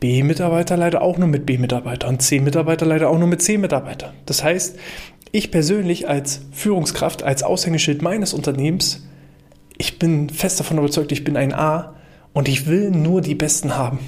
B-Mitarbeiter 0.00 0.76
leider 0.76 1.02
auch 1.02 1.18
nur 1.18 1.28
mit 1.28 1.46
B-Mitarbeitern, 1.46 2.20
C-Mitarbeiter 2.20 2.86
leider 2.86 3.10
auch 3.10 3.18
nur 3.18 3.28
mit 3.28 3.42
C-Mitarbeitern. 3.42 4.14
Das 4.26 4.44
heißt, 4.44 4.78
ich 5.32 5.50
persönlich 5.50 6.08
als 6.08 6.40
Führungskraft, 6.52 7.22
als 7.22 7.42
Aushängeschild 7.42 8.02
meines 8.02 8.32
Unternehmens, 8.32 9.06
ich 9.76 9.98
bin 9.98 10.30
fest 10.30 10.60
davon 10.60 10.78
überzeugt, 10.78 11.12
ich 11.12 11.24
bin 11.24 11.36
ein 11.36 11.52
A 11.52 11.94
und 12.32 12.48
ich 12.48 12.66
will 12.66 12.90
nur 12.90 13.20
die 13.20 13.34
Besten 13.34 13.76
haben. 13.76 13.98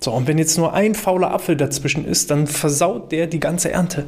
So, 0.00 0.12
und 0.12 0.28
wenn 0.28 0.38
jetzt 0.38 0.56
nur 0.56 0.74
ein 0.74 0.94
fauler 0.94 1.32
Apfel 1.32 1.56
dazwischen 1.56 2.04
ist, 2.04 2.30
dann 2.30 2.46
versaut 2.46 3.10
der 3.10 3.26
die 3.26 3.40
ganze 3.40 3.72
Ernte. 3.72 4.06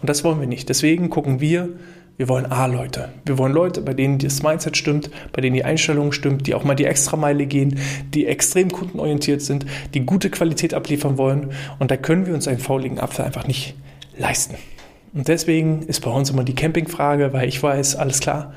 Und 0.00 0.08
das 0.08 0.22
wollen 0.22 0.40
wir 0.40 0.46
nicht. 0.46 0.68
Deswegen 0.68 1.10
gucken 1.10 1.40
wir, 1.40 1.70
wir 2.16 2.28
wollen 2.28 2.46
A-Leute. 2.46 3.08
Wir 3.24 3.38
wollen 3.38 3.52
Leute, 3.52 3.80
bei 3.80 3.94
denen 3.94 4.18
das 4.18 4.42
Mindset 4.42 4.76
stimmt, 4.76 5.10
bei 5.32 5.40
denen 5.40 5.54
die 5.54 5.64
Einstellung 5.64 6.12
stimmt, 6.12 6.46
die 6.46 6.54
auch 6.54 6.64
mal 6.64 6.74
die 6.74 6.84
Extrameile 6.84 7.46
gehen, 7.46 7.78
die 8.14 8.26
extrem 8.26 8.70
kundenorientiert 8.70 9.42
sind, 9.42 9.66
die 9.94 10.00
gute 10.00 10.30
Qualität 10.30 10.74
abliefern 10.74 11.18
wollen. 11.18 11.52
Und 11.78 11.90
da 11.90 11.96
können 11.96 12.26
wir 12.26 12.34
uns 12.34 12.46
einen 12.46 12.58
fauligen 12.58 13.00
Apfel 13.00 13.24
einfach 13.24 13.46
nicht 13.46 13.74
leisten. 14.16 14.56
Und 15.14 15.28
deswegen 15.28 15.82
ist 15.82 16.00
bei 16.00 16.10
uns 16.10 16.30
immer 16.30 16.44
die 16.44 16.54
Campingfrage, 16.54 17.32
weil 17.32 17.48
ich 17.48 17.62
weiß, 17.62 17.96
alles 17.96 18.20
klar, 18.20 18.52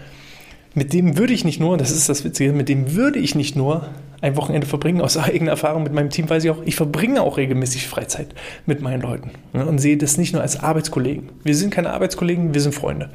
mit 0.74 0.94
dem 0.94 1.18
würde 1.18 1.34
ich 1.34 1.46
nicht 1.46 1.60
nur, 1.60 1.78
das 1.78 1.92
ist 1.92 2.10
das 2.10 2.24
Witzige, 2.24 2.52
mit 2.52 2.70
dem 2.70 2.94
würde 2.94 3.20
ich 3.20 3.36
nicht 3.36 3.56
nur 3.56 3.90
ein 4.22 4.36
Wochenende 4.36 4.68
verbringen. 4.68 5.02
Aus 5.02 5.18
eigener 5.18 5.52
Erfahrung 5.52 5.84
mit 5.84 5.94
meinem 5.94 6.10
Team 6.10 6.30
weiß 6.30 6.44
ich 6.44 6.50
auch, 6.50 6.62
ich 6.66 6.76
verbringe 6.76 7.22
auch 7.22 7.38
regelmäßig 7.38 7.88
Freizeit 7.88 8.34
mit 8.66 8.82
meinen 8.82 9.02
Leuten 9.02 9.32
und 9.54 9.80
sehe 9.80 9.98
das 9.98 10.18
nicht 10.18 10.34
nur 10.34 10.42
als 10.42 10.60
Arbeitskollegen. 10.60 11.30
Wir 11.44 11.56
sind 11.56 11.72
keine 11.72 11.92
Arbeitskollegen, 11.92 12.54
wir 12.54 12.62
sind 12.62 12.74
Freunde. 12.74 13.10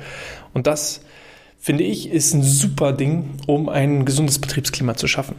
Und 0.54 0.66
das, 0.66 1.02
finde 1.58 1.84
ich, 1.84 2.10
ist 2.10 2.34
ein 2.34 2.42
super 2.42 2.92
Ding, 2.92 3.30
um 3.46 3.68
ein 3.68 4.04
gesundes 4.04 4.38
Betriebsklima 4.38 4.96
zu 4.96 5.06
schaffen. 5.06 5.36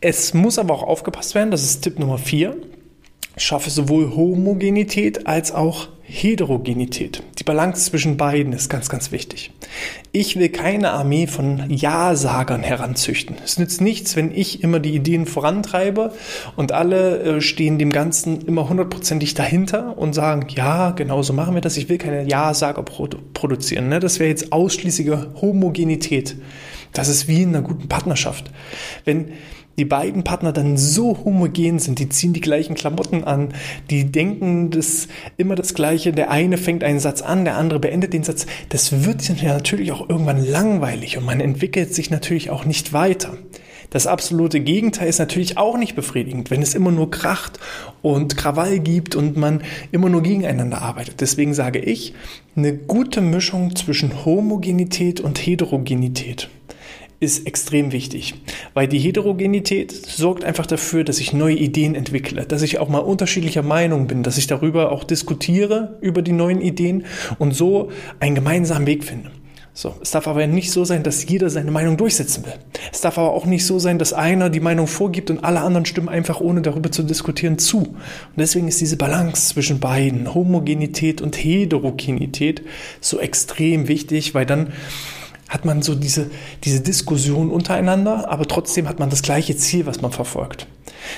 Es 0.00 0.34
muss 0.34 0.58
aber 0.58 0.74
auch 0.74 0.82
aufgepasst 0.82 1.34
werden, 1.34 1.50
das 1.50 1.62
ist 1.62 1.82
Tipp 1.82 1.98
Nummer 1.98 2.18
vier 2.18 2.56
schaffe 3.36 3.70
sowohl 3.70 4.14
Homogenität 4.14 5.26
als 5.26 5.52
auch 5.52 5.88
Heterogenität. 6.06 7.22
Die 7.38 7.44
Balance 7.44 7.90
zwischen 7.90 8.18
beiden 8.18 8.52
ist 8.52 8.68
ganz, 8.68 8.90
ganz 8.90 9.10
wichtig. 9.10 9.52
Ich 10.12 10.36
will 10.38 10.50
keine 10.50 10.90
Armee 10.90 11.26
von 11.26 11.64
Ja-Sagern 11.70 12.62
heranzüchten. 12.62 13.36
Es 13.42 13.58
nützt 13.58 13.80
nichts, 13.80 14.14
wenn 14.14 14.30
ich 14.30 14.62
immer 14.62 14.80
die 14.80 14.94
Ideen 14.94 15.24
vorantreibe 15.24 16.12
und 16.56 16.72
alle 16.72 17.20
äh, 17.20 17.40
stehen 17.40 17.78
dem 17.78 17.90
Ganzen 17.90 18.42
immer 18.42 18.68
hundertprozentig 18.68 19.32
dahinter 19.32 19.96
und 19.96 20.14
sagen, 20.14 20.46
ja, 20.50 20.90
genau 20.90 21.22
so 21.22 21.32
machen 21.32 21.54
wir 21.54 21.62
das. 21.62 21.78
Ich 21.78 21.88
will 21.88 21.98
keine 21.98 22.28
Ja-Sager 22.28 22.82
produ 22.82 23.18
produzieren. 23.32 23.88
Ne? 23.88 23.98
Das 23.98 24.18
wäre 24.18 24.28
jetzt 24.28 24.52
ausschließliche 24.52 25.32
Homogenität. 25.40 26.36
Das 26.92 27.08
ist 27.08 27.28
wie 27.28 27.42
in 27.42 27.48
einer 27.48 27.62
guten 27.62 27.88
Partnerschaft. 27.88 28.50
Wenn 29.04 29.32
die 29.78 29.84
beiden 29.84 30.24
Partner 30.24 30.52
dann 30.52 30.76
so 30.76 31.18
homogen 31.24 31.78
sind, 31.78 31.98
die 31.98 32.08
ziehen 32.08 32.32
die 32.32 32.40
gleichen 32.40 32.74
Klamotten 32.74 33.24
an, 33.24 33.54
die 33.90 34.10
denken 34.10 34.70
das 34.70 35.08
immer 35.36 35.54
das 35.54 35.74
Gleiche, 35.74 36.12
der 36.12 36.30
eine 36.30 36.56
fängt 36.56 36.84
einen 36.84 37.00
Satz 37.00 37.22
an, 37.22 37.44
der 37.44 37.56
andere 37.56 37.80
beendet 37.80 38.12
den 38.12 38.24
Satz, 38.24 38.46
das 38.68 39.04
wird 39.04 39.22
ja 39.40 39.52
natürlich 39.52 39.92
auch 39.92 40.08
irgendwann 40.08 40.44
langweilig 40.44 41.18
und 41.18 41.24
man 41.24 41.40
entwickelt 41.40 41.94
sich 41.94 42.10
natürlich 42.10 42.50
auch 42.50 42.64
nicht 42.64 42.92
weiter. 42.92 43.36
Das 43.94 44.08
absolute 44.08 44.58
Gegenteil 44.58 45.08
ist 45.08 45.20
natürlich 45.20 45.56
auch 45.56 45.78
nicht 45.78 45.94
befriedigend, 45.94 46.50
wenn 46.50 46.62
es 46.62 46.74
immer 46.74 46.90
nur 46.90 47.12
kracht 47.12 47.60
und 48.02 48.36
Krawall 48.36 48.80
gibt 48.80 49.14
und 49.14 49.36
man 49.36 49.62
immer 49.92 50.08
nur 50.08 50.20
gegeneinander 50.20 50.82
arbeitet. 50.82 51.20
Deswegen 51.20 51.54
sage 51.54 51.78
ich, 51.78 52.12
eine 52.56 52.74
gute 52.74 53.20
Mischung 53.20 53.76
zwischen 53.76 54.24
Homogenität 54.24 55.20
und 55.20 55.38
Heterogenität 55.38 56.48
ist 57.20 57.46
extrem 57.46 57.92
wichtig, 57.92 58.34
weil 58.74 58.88
die 58.88 58.98
Heterogenität 58.98 59.92
sorgt 59.92 60.44
einfach 60.44 60.66
dafür, 60.66 61.04
dass 61.04 61.18
ich 61.18 61.32
neue 61.32 61.56
Ideen 61.56 61.94
entwickle, 61.94 62.44
dass 62.46 62.62
ich 62.62 62.78
auch 62.78 62.88
mal 62.88 62.98
unterschiedlicher 62.98 63.62
Meinung 63.62 64.06
bin, 64.06 64.22
dass 64.22 64.38
ich 64.38 64.46
darüber 64.46 64.92
auch 64.92 65.04
diskutiere 65.04 65.98
über 66.00 66.22
die 66.22 66.32
neuen 66.32 66.60
Ideen 66.60 67.06
und 67.38 67.54
so 67.54 67.90
einen 68.20 68.34
gemeinsamen 68.34 68.86
Weg 68.86 69.04
finde. 69.04 69.30
So, 69.76 69.92
es 70.00 70.12
darf 70.12 70.28
aber 70.28 70.46
nicht 70.46 70.70
so 70.70 70.84
sein, 70.84 71.02
dass 71.02 71.28
jeder 71.28 71.50
seine 71.50 71.72
Meinung 71.72 71.96
durchsetzen 71.96 72.46
will. 72.46 72.52
Es 72.92 73.00
darf 73.00 73.18
aber 73.18 73.32
auch 73.32 73.44
nicht 73.44 73.66
so 73.66 73.80
sein, 73.80 73.98
dass 73.98 74.12
einer 74.12 74.48
die 74.48 74.60
Meinung 74.60 74.86
vorgibt 74.86 75.30
und 75.32 75.42
alle 75.42 75.62
anderen 75.62 75.84
stimmen 75.84 76.08
einfach 76.08 76.40
ohne 76.40 76.62
darüber 76.62 76.92
zu 76.92 77.02
diskutieren 77.02 77.58
zu. 77.58 77.78
Und 77.78 77.96
deswegen 78.36 78.68
ist 78.68 78.80
diese 78.80 78.96
Balance 78.96 79.52
zwischen 79.52 79.80
beiden, 79.80 80.32
Homogenität 80.32 81.20
und 81.20 81.34
Heterogenität, 81.34 82.62
so 83.00 83.18
extrem 83.18 83.88
wichtig, 83.88 84.32
weil 84.32 84.46
dann 84.46 84.72
hat 85.54 85.64
man 85.64 85.82
so 85.82 85.94
diese, 85.94 86.30
diese 86.64 86.80
Diskussion 86.80 87.50
untereinander, 87.50 88.28
aber 88.28 88.46
trotzdem 88.46 88.88
hat 88.88 88.98
man 88.98 89.08
das 89.08 89.22
gleiche 89.22 89.56
Ziel, 89.56 89.86
was 89.86 90.02
man 90.02 90.10
verfolgt. 90.10 90.66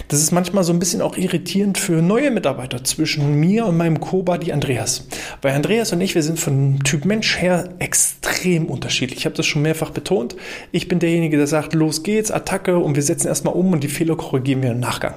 Das 0.08 0.20
ist 0.20 0.30
manchmal 0.30 0.62
so 0.62 0.74
ein 0.74 0.78
bisschen 0.78 1.00
auch 1.00 1.16
irritierend 1.16 1.78
für 1.78 2.02
neue 2.02 2.30
Mitarbeiter 2.30 2.84
zwischen 2.84 3.40
mir 3.40 3.64
und 3.64 3.78
meinem 3.78 3.98
Co-Buddy 3.98 4.52
Andreas. 4.52 5.06
Weil 5.40 5.54
Andreas 5.54 5.92
und 5.92 6.02
ich, 6.02 6.14
wir 6.14 6.22
sind 6.22 6.38
von 6.38 6.80
Typ 6.84 7.06
Mensch 7.06 7.40
her 7.40 7.70
extrem 7.78 8.66
unterschiedlich. 8.66 9.20
Ich 9.20 9.24
habe 9.24 9.36
das 9.36 9.46
schon 9.46 9.62
mehrfach 9.62 9.90
betont. 9.90 10.36
Ich 10.70 10.86
bin 10.86 10.98
derjenige, 10.98 11.38
der 11.38 11.46
sagt, 11.46 11.72
los 11.72 12.02
geht's, 12.02 12.30
Attacke 12.30 12.78
und 12.78 12.94
wir 12.94 13.02
setzen 13.02 13.28
erstmal 13.28 13.54
um 13.54 13.72
und 13.72 13.82
die 13.82 13.88
Fehler 13.88 14.16
korrigieren 14.16 14.62
wir 14.62 14.72
im 14.72 14.80
Nachgang. 14.80 15.14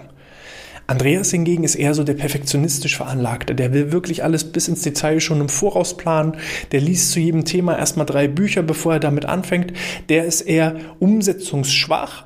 Andreas 0.89 1.29
hingegen 1.29 1.63
ist 1.63 1.75
eher 1.75 1.93
so 1.93 2.03
der 2.03 2.15
perfektionistisch 2.15 2.98
Veranlagte. 2.98 3.53
Der 3.53 3.74
will 3.74 3.91
wirklich 3.91 4.24
alles 4.24 4.43
bis 4.43 4.67
ins 4.67 4.81
Detail 4.81 5.19
schon 5.19 5.39
im 5.39 5.48
Voraus 5.48 5.96
planen. 5.96 6.38
Der 6.72 6.81
liest 6.81 7.12
zu 7.12 7.19
jedem 7.19 7.46
Thema 7.46 7.77
erstmal 7.77 8.08
drei 8.08 8.27
Bücher, 8.27 8.63
bevor 8.63 8.93
er 8.93 9.00
damit 9.00 9.25
anfängt. 9.25 9.72
Der 10.10 10.25
ist 10.25 10.41
eher 10.41 10.77
umsetzungsschwach, 10.98 12.25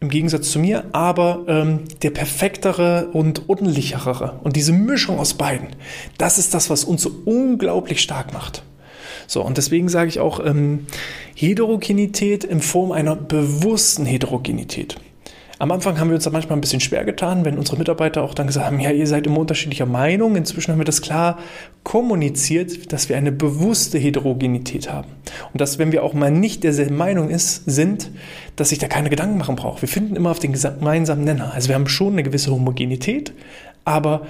im 0.00 0.08
Gegensatz 0.08 0.50
zu 0.50 0.58
mir, 0.58 0.84
aber 0.92 1.44
ähm, 1.48 1.80
der 2.00 2.08
perfektere 2.08 3.10
und 3.12 3.50
ordentlichere. 3.50 4.40
Und 4.42 4.56
diese 4.56 4.72
Mischung 4.72 5.18
aus 5.18 5.34
beiden, 5.34 5.68
das 6.16 6.38
ist 6.38 6.54
das, 6.54 6.70
was 6.70 6.84
uns 6.84 7.02
so 7.02 7.10
unglaublich 7.26 8.00
stark 8.00 8.32
macht. 8.32 8.62
So, 9.26 9.44
und 9.44 9.58
deswegen 9.58 9.90
sage 9.90 10.08
ich 10.08 10.18
auch 10.18 10.42
ähm, 10.42 10.86
Heterogenität 11.34 12.44
in 12.44 12.62
Form 12.62 12.92
einer 12.92 13.16
bewussten 13.16 14.06
Heterogenität. 14.06 14.96
Am 15.60 15.72
Anfang 15.72 15.98
haben 15.98 16.08
wir 16.08 16.14
uns 16.14 16.22
da 16.22 16.30
manchmal 16.30 16.56
ein 16.56 16.60
bisschen 16.60 16.78
schwer 16.78 17.04
getan, 17.04 17.44
wenn 17.44 17.58
unsere 17.58 17.78
Mitarbeiter 17.78 18.22
auch 18.22 18.32
dann 18.32 18.46
gesagt 18.46 18.66
haben, 18.66 18.78
ja, 18.78 18.92
ihr 18.92 19.08
seid 19.08 19.26
immer 19.26 19.40
unterschiedlicher 19.40 19.86
Meinung. 19.86 20.36
Inzwischen 20.36 20.70
haben 20.70 20.78
wir 20.78 20.84
das 20.84 21.02
klar 21.02 21.38
kommuniziert, 21.82 22.92
dass 22.92 23.08
wir 23.08 23.16
eine 23.16 23.32
bewusste 23.32 23.98
Heterogenität 23.98 24.88
haben. 24.88 25.08
Und 25.52 25.60
dass, 25.60 25.78
wenn 25.80 25.90
wir 25.90 26.04
auch 26.04 26.14
mal 26.14 26.30
nicht 26.30 26.62
derselben 26.62 26.96
Meinung 26.96 27.28
ist, 27.28 27.64
sind, 27.66 28.10
dass 28.54 28.68
sich 28.68 28.78
da 28.78 28.86
keine 28.86 29.10
Gedanken 29.10 29.36
machen 29.36 29.56
braucht. 29.56 29.82
Wir 29.82 29.88
finden 29.88 30.14
immer 30.14 30.30
auf 30.30 30.38
den 30.38 30.52
gemeinsamen 30.52 31.24
Nenner. 31.24 31.52
Also 31.52 31.68
wir 31.68 31.74
haben 31.74 31.88
schon 31.88 32.12
eine 32.12 32.22
gewisse 32.22 32.52
Homogenität, 32.52 33.32
aber 33.84 34.26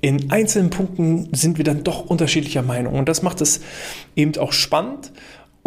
in 0.00 0.30
einzelnen 0.30 0.70
Punkten 0.70 1.28
sind 1.32 1.58
wir 1.58 1.64
dann 1.64 1.82
doch 1.82 2.06
unterschiedlicher 2.06 2.62
Meinung. 2.62 2.94
Und 2.94 3.08
das 3.08 3.22
macht 3.22 3.40
es 3.40 3.60
eben 4.14 4.36
auch 4.38 4.52
spannend 4.52 5.10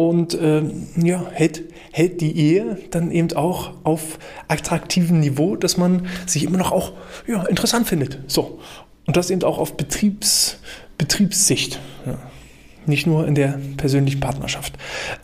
und 0.09 0.33
äh, 0.33 0.63
ja, 0.97 1.25
hält, 1.31 1.63
hält 1.91 2.21
die 2.21 2.37
Ehe 2.37 2.77
dann 2.91 3.11
eben 3.11 3.33
auch 3.33 3.71
auf 3.83 4.17
attraktivem 4.47 5.19
Niveau, 5.19 5.55
dass 5.55 5.77
man 5.77 6.07
sich 6.25 6.43
immer 6.43 6.57
noch 6.57 6.71
auch 6.71 6.93
ja, 7.27 7.43
interessant 7.45 7.87
findet. 7.87 8.19
So. 8.27 8.59
Und 9.05 9.17
das 9.17 9.29
eben 9.29 9.43
auch 9.43 9.57
auf 9.57 9.77
Betriebs, 9.77 10.59
Betriebssicht. 10.97 11.79
Ja 12.05 12.30
nicht 12.85 13.07
nur 13.07 13.27
in 13.27 13.35
der 13.35 13.59
persönlichen 13.77 14.19
Partnerschaft. 14.19 14.73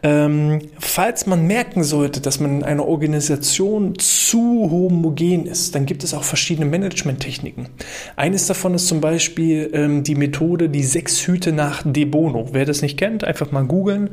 Ähm, 0.03 0.61
falls 0.79 1.25
man 1.25 1.47
merken 1.47 1.83
sollte, 1.83 2.21
dass 2.21 2.39
man 2.39 2.57
in 2.57 2.63
einer 2.63 2.85
Organisation 2.85 3.97
zu 3.97 4.69
homogen 4.71 5.45
ist, 5.45 5.75
dann 5.75 5.85
gibt 5.85 6.03
es 6.03 6.13
auch 6.13 6.23
verschiedene 6.23 6.65
Managementtechniken. 6.65 7.69
Eines 8.15 8.47
davon 8.47 8.73
ist 8.73 8.87
zum 8.87 9.01
Beispiel 9.01 9.69
ähm, 9.73 10.03
die 10.03 10.15
Methode, 10.15 10.69
die 10.69 10.83
sechs 10.83 11.25
Hüte 11.27 11.51
nach 11.51 11.83
De 11.85 12.05
Bono. 12.05 12.49
Wer 12.51 12.65
das 12.65 12.81
nicht 12.81 12.97
kennt, 12.97 13.23
einfach 13.23 13.51
mal 13.51 13.65
googeln. 13.65 14.11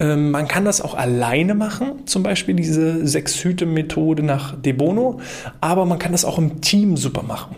Ähm, 0.00 0.30
man 0.30 0.48
kann 0.48 0.64
das 0.64 0.80
auch 0.80 0.94
alleine 0.94 1.54
machen, 1.54 2.06
zum 2.06 2.22
Beispiel 2.22 2.54
diese 2.54 3.06
sechs 3.06 3.42
Hüte 3.42 3.66
Methode 3.66 4.22
nach 4.22 4.60
De 4.60 4.72
Bono, 4.72 5.20
aber 5.60 5.84
man 5.84 5.98
kann 5.98 6.12
das 6.12 6.24
auch 6.24 6.38
im 6.38 6.60
Team 6.60 6.96
super 6.96 7.22
machen. 7.22 7.56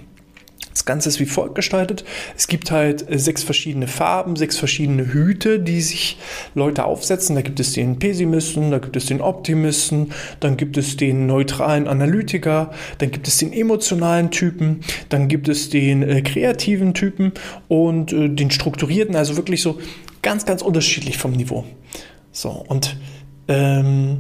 Das 0.75 0.85
Ganze 0.85 1.09
ist 1.09 1.21
wie 1.21 1.27
folgt 1.27 1.55
gestaltet. 1.55 2.05
Es 2.37 2.49
gibt 2.49 2.73
halt 2.73 3.09
äh, 3.09 3.19
sechs 3.19 3.45
verschiedene 3.45 3.87
Farben, 3.87 4.35
sechs 4.35 4.59
verschiedene 4.59 5.13
Hüte, 5.13 5.61
die 5.61 5.81
sich 5.81 6.19
Leute 6.55 6.85
aufsetzen. 6.85 7.37
Da 7.37 7.43
gibt 7.43 7.61
es 7.61 7.73
den 7.73 8.01
Pessimisten, 8.01 8.73
da 8.73 8.79
gibt 8.79 8.97
es 8.97 9.07
den 9.07 9.21
Optimisten, 9.21 10.11
dann 10.41 10.57
gibt 10.57 10.77
es 10.77 10.97
den 10.97 11.27
neutralen 11.27 11.87
Analytiker, 11.87 12.73
dann 12.99 13.13
gibt 13.13 13.29
es 13.29 13.39
den 13.39 13.53
emotionalen 13.53 14.33
Typen, 14.33 14.81
dann 15.09 15.29
gibt 15.29 15.49
es 15.49 15.71
den 15.71 16.03
äh, 16.03 16.23
kreativen 16.23 16.93
Typen 16.93 17.33
und 17.69 18.13
äh, 18.13 18.29
den 18.29 18.51
strukturierten, 18.51 19.15
also 19.15 19.37
wirklich 19.37 19.63
so 19.63 19.79
ganz, 20.23 20.45
ganz 20.45 20.61
unterschiedlich 20.61 21.19
vom 21.19 21.33
Niveau. 21.33 21.65
So, 22.33 22.51
und 22.51 22.97
ähm, 23.47 24.19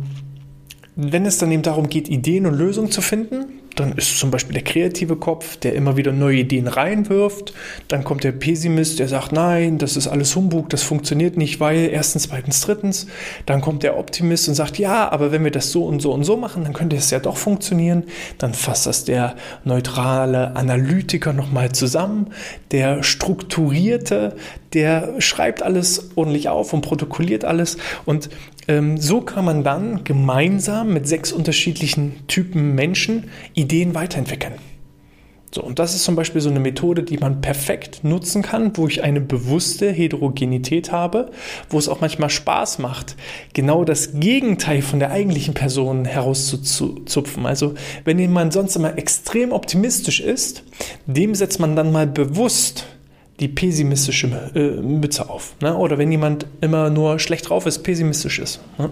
wenn 0.95 1.27
es 1.27 1.39
dann 1.39 1.51
eben 1.51 1.63
darum 1.63 1.89
geht, 1.89 2.09
Ideen 2.09 2.47
und 2.47 2.55
Lösungen 2.55 2.93
zu 2.93 3.01
finden, 3.01 3.47
dann 3.75 3.93
ist 3.93 4.19
zum 4.19 4.31
Beispiel 4.31 4.55
der 4.55 4.63
kreative 4.63 5.17
Kopf, 5.17 5.57
der 5.57 5.75
immer 5.75 5.97
wieder 5.97 6.13
neue 6.13 6.39
Ideen 6.39 6.69
reinwirft. 6.69 7.55
Dann 7.89 8.05
kommt 8.05 8.25
der 8.25 8.33
Pessimist, 8.33 8.99
der 8.99 9.09
sagt, 9.09 9.33
nein, 9.33 9.79
das 9.79 9.97
ist 9.97 10.07
alles 10.07 10.35
Humbug, 10.37 10.71
das 10.71 10.83
funktioniert 10.83 11.37
nicht, 11.37 11.61
weil 11.61 11.89
erstens, 11.91 12.25
zweitens, 12.25 12.61
drittens. 12.61 13.07
Dann 13.47 13.61
kommt 13.61 13.83
der 13.83 13.99
Optimist 13.99 14.49
und 14.49 14.55
sagt, 14.55 14.79
ja, 14.79 15.11
aber 15.11 15.33
wenn 15.33 15.45
wir 15.45 15.51
das 15.51 15.73
so 15.73 15.85
und 15.85 16.01
so 16.01 16.13
und 16.13 16.25
so 16.25 16.37
machen, 16.37 16.65
dann 16.65 16.73
könnte 16.73 16.97
es 16.97 17.11
ja 17.11 17.19
doch 17.19 17.37
funktionieren. 17.37 18.05
Dann 18.39 18.55
fasst 18.55 18.87
das 18.87 19.05
der 19.05 19.37
neutrale 19.65 20.57
Analytiker 20.57 21.33
nochmal 21.33 21.73
zusammen. 21.73 22.29
Der 22.71 23.03
strukturierte, 23.03 24.37
der 24.73 25.21
schreibt 25.21 25.63
alles 25.63 26.11
ordentlich 26.17 26.49
auf 26.49 26.73
und 26.73 26.83
protokolliert 26.83 27.45
alles. 27.45 27.77
Und 28.05 28.29
so 28.97 29.21
kann 29.21 29.45
man 29.45 29.63
dann 29.63 30.05
gemeinsam 30.05 30.93
mit 30.93 31.07
sechs 31.07 31.33
unterschiedlichen 31.33 32.27
Typen 32.27 32.75
Menschen 32.75 33.31
Ideen 33.55 33.95
weiterentwickeln. 33.95 34.55
So, 35.55 35.63
und 35.63 35.79
das 35.79 35.95
ist 35.95 36.03
zum 36.03 36.17
Beispiel 36.17 36.41
so 36.41 36.51
eine 36.51 36.59
Methode, 36.59 37.05
die 37.05 37.17
man 37.17 37.41
perfekt 37.41 38.03
nutzen 38.03 38.43
kann, 38.43 38.77
wo 38.77 38.89
ich 38.89 39.05
eine 39.05 39.21
bewusste 39.21 39.89
Heterogenität 39.89 40.91
habe, 40.91 41.31
wo 41.71 41.79
es 41.79 41.89
auch 41.89 42.01
manchmal 42.01 42.29
Spaß 42.29 42.81
macht, 42.81 43.15
genau 43.53 43.85
das 43.85 44.19
Gegenteil 44.19 44.83
von 44.83 44.99
der 44.99 45.13
eigentlichen 45.13 45.55
Person 45.55 46.07
herauszuzupfen. 46.07 47.47
Also, 47.47 47.75
wenn 48.05 48.19
jemand 48.19 48.53
sonst 48.53 48.75
immer 48.75 48.99
extrem 48.99 49.53
optimistisch 49.53 50.19
ist, 50.19 50.65
dem 51.07 51.37
setzt 51.37 51.61
man 51.61 51.77
dann 51.77 51.93
mal 51.93 52.09
bewusst 52.09 52.87
die 53.41 53.49
pessimistische 53.49 54.29
äh, 54.55 54.81
Mütze 54.81 55.29
auf. 55.29 55.57
Ne? 55.61 55.77
Oder 55.77 55.99
wenn 55.99 56.11
jemand 56.13 56.47
immer 56.61 56.89
nur 56.89 57.19
schlecht 57.19 57.49
drauf 57.49 57.67
ist, 57.67 57.83
pessimistisch 57.83 58.39
ist, 58.39 58.61
ne? 58.79 58.91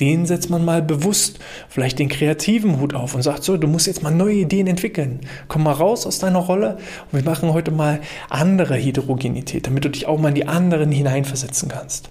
den 0.00 0.24
setzt 0.24 0.48
man 0.48 0.64
mal 0.64 0.80
bewusst 0.80 1.38
vielleicht 1.68 1.98
den 1.98 2.08
kreativen 2.08 2.80
Hut 2.80 2.94
auf 2.94 3.14
und 3.14 3.22
sagt 3.22 3.44
so, 3.44 3.56
du 3.56 3.68
musst 3.68 3.86
jetzt 3.86 4.02
mal 4.02 4.10
neue 4.10 4.36
Ideen 4.36 4.66
entwickeln. 4.66 5.20
Komm 5.48 5.64
mal 5.64 5.72
raus 5.72 6.06
aus 6.06 6.18
deiner 6.18 6.38
Rolle 6.38 6.78
und 7.10 7.18
wir 7.18 7.30
machen 7.30 7.52
heute 7.52 7.70
mal 7.70 8.00
andere 8.30 8.76
Heterogenität, 8.76 9.66
damit 9.66 9.84
du 9.84 9.90
dich 9.90 10.06
auch 10.06 10.18
mal 10.18 10.28
in 10.28 10.36
die 10.36 10.48
anderen 10.48 10.90
hineinversetzen 10.90 11.68
kannst. 11.68 12.10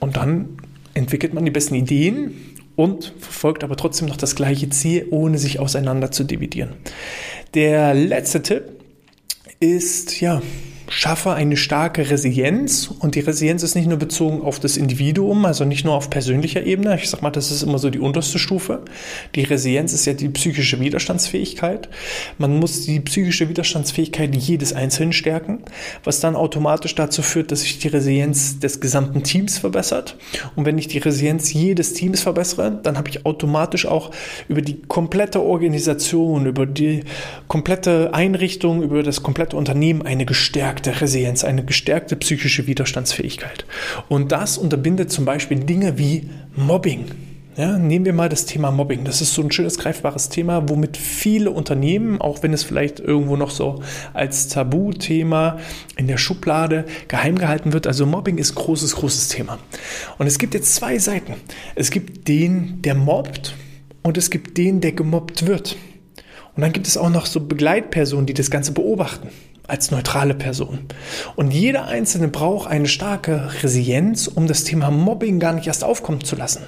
Und 0.00 0.16
dann 0.16 0.58
entwickelt 0.94 1.34
man 1.34 1.44
die 1.44 1.50
besten 1.50 1.74
Ideen 1.74 2.34
und 2.76 3.12
verfolgt 3.18 3.64
aber 3.64 3.76
trotzdem 3.76 4.06
noch 4.06 4.16
das 4.16 4.36
gleiche 4.36 4.70
Ziel, 4.70 5.08
ohne 5.10 5.38
sich 5.38 5.58
auseinander 5.58 6.12
zu 6.12 6.22
dividieren. 6.22 6.74
Der 7.54 7.94
letzte 7.94 8.42
Tipp 8.42 8.77
ist, 9.60 10.20
ja, 10.20 10.40
schaffe 10.88 11.32
eine 11.32 11.56
starke 11.56 12.10
Resilienz 12.10 12.90
und 12.98 13.14
die 13.14 13.20
Resilienz 13.20 13.62
ist 13.62 13.74
nicht 13.74 13.88
nur 13.88 13.98
bezogen 13.98 14.40
auf 14.42 14.58
das 14.58 14.76
Individuum, 14.76 15.44
also 15.44 15.64
nicht 15.64 15.84
nur 15.84 15.94
auf 15.94 16.08
persönlicher 16.08 16.64
Ebene. 16.64 16.96
Ich 16.96 17.10
sag 17.10 17.22
mal, 17.22 17.30
das 17.30 17.50
ist 17.50 17.62
immer 17.62 17.78
so 17.78 17.90
die 17.90 17.98
unterste 17.98 18.38
Stufe. 18.38 18.80
Die 19.34 19.42
Resilienz 19.42 19.92
ist 19.92 20.06
ja 20.06 20.14
die 20.14 20.30
psychische 20.30 20.80
Widerstandsfähigkeit. 20.80 21.88
Man 22.38 22.58
muss 22.58 22.82
die 22.82 23.00
psychische 23.00 23.48
Widerstandsfähigkeit 23.48 24.34
jedes 24.34 24.72
Einzelnen 24.72 25.12
stärken, 25.12 25.60
was 26.04 26.20
dann 26.20 26.36
automatisch 26.36 26.94
dazu 26.94 27.22
führt, 27.22 27.52
dass 27.52 27.60
sich 27.60 27.78
die 27.78 27.88
Resilienz 27.88 28.58
des 28.58 28.80
gesamten 28.80 29.22
Teams 29.22 29.58
verbessert. 29.58 30.16
Und 30.56 30.64
wenn 30.64 30.78
ich 30.78 30.88
die 30.88 30.98
Resilienz 30.98 31.52
jedes 31.52 31.92
Teams 31.92 32.22
verbessere, 32.22 32.80
dann 32.82 32.96
habe 32.96 33.10
ich 33.10 33.26
automatisch 33.26 33.86
auch 33.86 34.10
über 34.48 34.62
die 34.62 34.80
komplette 34.82 35.42
Organisation, 35.42 36.46
über 36.46 36.64
die 36.64 37.04
komplette 37.46 38.14
Einrichtung, 38.14 38.82
über 38.82 39.02
das 39.02 39.22
komplette 39.22 39.56
Unternehmen 39.56 40.02
eine 40.02 40.24
gestärkte 40.24 40.77
gestärkte 40.78 41.00
Resilienz, 41.00 41.44
eine 41.44 41.64
gestärkte 41.64 42.16
psychische 42.16 42.66
Widerstandsfähigkeit. 42.66 43.64
Und 44.08 44.30
das 44.30 44.58
unterbindet 44.58 45.10
zum 45.10 45.24
Beispiel 45.24 45.58
Dinge 45.60 45.98
wie 45.98 46.30
Mobbing. 46.54 47.06
Ja, 47.56 47.76
nehmen 47.76 48.04
wir 48.04 48.12
mal 48.12 48.28
das 48.28 48.46
Thema 48.46 48.70
Mobbing. 48.70 49.02
Das 49.02 49.20
ist 49.20 49.34
so 49.34 49.42
ein 49.42 49.50
schönes, 49.50 49.78
greifbares 49.78 50.28
Thema, 50.28 50.68
womit 50.68 50.96
viele 50.96 51.50
Unternehmen, 51.50 52.20
auch 52.20 52.44
wenn 52.44 52.52
es 52.52 52.62
vielleicht 52.62 53.00
irgendwo 53.00 53.36
noch 53.36 53.50
so 53.50 53.82
als 54.14 54.46
Tabuthema 54.46 55.58
in 55.96 56.06
der 56.06 56.18
Schublade 56.18 56.84
geheim 57.08 57.36
gehalten 57.36 57.72
wird, 57.72 57.88
also 57.88 58.06
Mobbing 58.06 58.38
ist 58.38 58.54
großes, 58.54 58.94
großes 58.94 59.28
Thema. 59.28 59.58
Und 60.18 60.28
es 60.28 60.38
gibt 60.38 60.54
jetzt 60.54 60.76
zwei 60.76 60.98
Seiten. 61.00 61.34
Es 61.74 61.90
gibt 61.90 62.28
den, 62.28 62.80
der 62.82 62.94
mobbt 62.94 63.56
und 64.04 64.16
es 64.16 64.30
gibt 64.30 64.56
den, 64.56 64.80
der 64.80 64.92
gemobbt 64.92 65.48
wird. 65.48 65.76
Und 66.54 66.62
dann 66.62 66.72
gibt 66.72 66.86
es 66.86 66.96
auch 66.96 67.10
noch 67.10 67.26
so 67.26 67.40
Begleitpersonen, 67.40 68.26
die 68.26 68.34
das 68.34 68.50
Ganze 68.50 68.70
beobachten 68.70 69.30
als 69.68 69.90
neutrale 69.90 70.34
Person. 70.34 70.80
Und 71.36 71.52
jeder 71.52 71.86
Einzelne 71.86 72.28
braucht 72.28 72.68
eine 72.68 72.88
starke 72.88 73.50
Resilienz, 73.62 74.26
um 74.26 74.48
das 74.48 74.64
Thema 74.64 74.90
Mobbing 74.90 75.38
gar 75.38 75.52
nicht 75.52 75.68
erst 75.68 75.84
aufkommen 75.84 76.24
zu 76.24 76.34
lassen. 76.34 76.62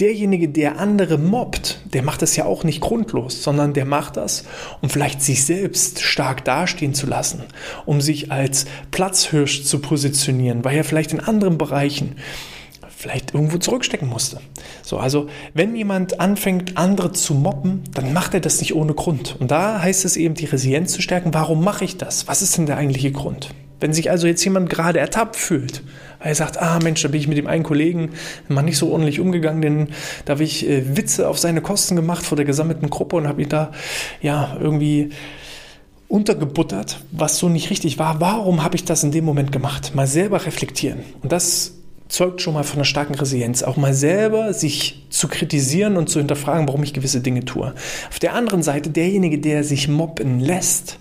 Derjenige, 0.00 0.48
der 0.48 0.78
andere 0.78 1.16
mobbt, 1.16 1.80
der 1.92 2.02
macht 2.02 2.22
das 2.22 2.34
ja 2.34 2.44
auch 2.44 2.64
nicht 2.64 2.80
grundlos, 2.80 3.42
sondern 3.42 3.72
der 3.72 3.84
macht 3.84 4.16
das, 4.16 4.44
um 4.80 4.90
vielleicht 4.90 5.22
sich 5.22 5.44
selbst 5.44 6.02
stark 6.02 6.44
dastehen 6.44 6.92
zu 6.92 7.06
lassen, 7.06 7.44
um 7.86 8.00
sich 8.00 8.32
als 8.32 8.66
Platzhirsch 8.90 9.62
zu 9.62 9.78
positionieren, 9.78 10.64
weil 10.64 10.76
er 10.76 10.84
vielleicht 10.84 11.12
in 11.12 11.20
anderen 11.20 11.56
Bereichen 11.56 12.16
vielleicht 13.00 13.32
irgendwo 13.32 13.56
zurückstecken 13.56 14.08
musste. 14.08 14.40
So, 14.82 14.98
also 14.98 15.28
wenn 15.54 15.74
jemand 15.74 16.20
anfängt, 16.20 16.76
andere 16.76 17.12
zu 17.12 17.34
mobben, 17.34 17.82
dann 17.94 18.12
macht 18.12 18.34
er 18.34 18.40
das 18.40 18.60
nicht 18.60 18.74
ohne 18.74 18.92
Grund. 18.92 19.36
Und 19.40 19.50
da 19.50 19.80
heißt 19.80 20.04
es 20.04 20.16
eben, 20.16 20.34
die 20.34 20.44
Resilienz 20.44 20.92
zu 20.92 21.00
stärken. 21.00 21.32
Warum 21.32 21.64
mache 21.64 21.84
ich 21.84 21.96
das? 21.96 22.28
Was 22.28 22.42
ist 22.42 22.58
denn 22.58 22.66
der 22.66 22.76
eigentliche 22.76 23.10
Grund? 23.10 23.54
Wenn 23.80 23.94
sich 23.94 24.10
also 24.10 24.26
jetzt 24.26 24.44
jemand 24.44 24.68
gerade 24.68 24.98
ertappt 24.98 25.36
fühlt, 25.36 25.82
weil 26.18 26.28
er 26.28 26.34
sagt, 26.34 26.60
ah 26.60 26.78
Mensch, 26.82 27.00
da 27.00 27.08
bin 27.08 27.18
ich 27.18 27.28
mit 27.28 27.38
dem 27.38 27.46
einen 27.46 27.62
Kollegen 27.62 28.10
mal 28.48 28.60
nicht 28.60 28.76
so 28.76 28.92
ordentlich 28.92 29.18
umgegangen, 29.18 29.62
denn 29.62 29.88
da 30.26 30.34
habe 30.34 30.44
ich 30.44 30.68
äh, 30.68 30.96
Witze 30.98 31.26
auf 31.26 31.38
seine 31.38 31.62
Kosten 31.62 31.96
gemacht 31.96 32.26
vor 32.26 32.36
der 32.36 32.44
gesammelten 32.44 32.90
Gruppe 32.90 33.16
und 33.16 33.26
habe 33.26 33.40
ihn 33.40 33.48
da 33.48 33.72
ja 34.20 34.58
irgendwie 34.60 35.10
untergebuttert, 36.08 37.00
was 37.12 37.38
so 37.38 37.48
nicht 37.48 37.70
richtig 37.70 37.98
war. 37.98 38.20
Warum 38.20 38.62
habe 38.62 38.76
ich 38.76 38.84
das 38.84 39.02
in 39.04 39.12
dem 39.12 39.24
Moment 39.24 39.52
gemacht? 39.52 39.94
Mal 39.94 40.06
selber 40.06 40.44
reflektieren. 40.44 40.98
Und 41.22 41.32
das 41.32 41.79
zeugt 42.10 42.42
schon 42.42 42.54
mal 42.54 42.64
von 42.64 42.76
einer 42.76 42.84
starken 42.84 43.14
Resilienz, 43.14 43.62
auch 43.62 43.76
mal 43.76 43.94
selber 43.94 44.52
sich 44.52 45.06
zu 45.10 45.28
kritisieren 45.28 45.96
und 45.96 46.08
zu 46.10 46.18
hinterfragen, 46.18 46.68
warum 46.68 46.82
ich 46.82 46.92
gewisse 46.92 47.20
Dinge 47.20 47.44
tue. 47.44 47.72
Auf 48.10 48.18
der 48.18 48.34
anderen 48.34 48.62
Seite, 48.62 48.90
derjenige, 48.90 49.38
der 49.38 49.64
sich 49.64 49.88
mobben 49.88 50.40
lässt, 50.40 50.98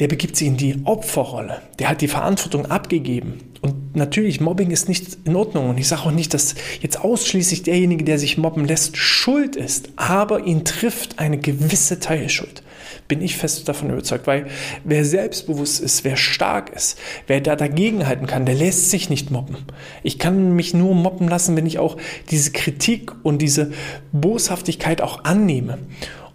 der 0.00 0.08
begibt 0.08 0.36
sich 0.36 0.48
in 0.48 0.56
die 0.56 0.80
Opferrolle. 0.84 1.62
Der 1.78 1.88
hat 1.88 2.00
die 2.00 2.08
Verantwortung 2.08 2.66
abgegeben. 2.66 3.38
Und 3.60 3.94
natürlich, 3.94 4.40
Mobbing 4.40 4.72
ist 4.72 4.88
nicht 4.88 5.18
in 5.24 5.36
Ordnung. 5.36 5.70
Und 5.70 5.78
ich 5.78 5.86
sage 5.86 6.02
auch 6.02 6.10
nicht, 6.10 6.34
dass 6.34 6.56
jetzt 6.80 7.00
ausschließlich 7.00 7.62
derjenige, 7.62 8.02
der 8.02 8.18
sich 8.18 8.36
mobben 8.36 8.64
lässt, 8.64 8.96
schuld 8.96 9.54
ist. 9.54 9.90
Aber 9.94 10.44
ihn 10.44 10.64
trifft 10.64 11.20
eine 11.20 11.38
gewisse 11.38 12.00
Teilschuld 12.00 12.64
bin 13.12 13.20
ich 13.20 13.36
fest 13.36 13.68
davon 13.68 13.90
überzeugt, 13.90 14.26
weil 14.26 14.46
wer 14.84 15.04
selbstbewusst 15.04 15.82
ist, 15.82 16.02
wer 16.02 16.16
stark 16.16 16.70
ist, 16.70 16.98
wer 17.26 17.42
da 17.42 17.56
dagegenhalten 17.56 18.26
kann, 18.26 18.46
der 18.46 18.54
lässt 18.54 18.88
sich 18.88 19.10
nicht 19.10 19.30
mobben. 19.30 19.58
Ich 20.02 20.18
kann 20.18 20.56
mich 20.56 20.72
nur 20.72 20.94
mobben 20.94 21.28
lassen, 21.28 21.54
wenn 21.54 21.66
ich 21.66 21.78
auch 21.78 21.98
diese 22.30 22.52
Kritik 22.52 23.12
und 23.22 23.42
diese 23.42 23.72
Boshaftigkeit 24.12 25.02
auch 25.02 25.24
annehme. 25.24 25.76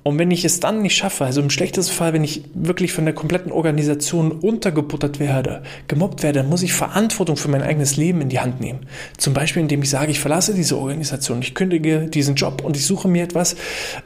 Und 0.08 0.17
wenn 0.20 0.32
ich 0.32 0.46
es 0.46 0.62
dann 0.62 0.84
nicht 0.84 0.96
schaffe, 0.96 1.26
also 1.26 1.41
im 1.41 1.50
schlechtesten 1.50 1.93
Fall, 1.93 2.13
wenn 2.13 2.24
ich 2.24 2.43
wirklich 2.54 2.93
von 2.93 3.04
der 3.04 3.13
kompletten 3.13 3.52
Organisation 3.52 4.32
untergebuttert 4.32 5.20
werde, 5.20 5.63
gemobbt 5.89 6.24
werde, 6.24 6.39
dann 6.39 6.50
muss 6.50 6.63
ich 6.63 6.72
Verantwortung 6.72 7.36
für 7.36 7.50
mein 7.50 7.62
eigenes 7.62 7.98
Leben 7.98 8.22
in 8.22 8.30
die 8.30 8.39
Hand 8.39 8.62
nehmen. 8.62 8.86
Zum 9.17 9.34
Beispiel, 9.34 9.63
indem 9.63 9.82
ich 9.82 9.89
sage, 9.89 10.10
ich 10.10 10.22
verlasse 10.22 10.54
diese 10.54 10.78
Organisation, 10.78 11.41
ich 11.41 11.56
kündige 11.56 12.08
diesen 12.08 12.36
Job 12.36 12.63
und 12.63 12.78
ich 12.78 12.86
suche 12.86 13.10
mir 13.10 13.22
etwas, 13.22 13.58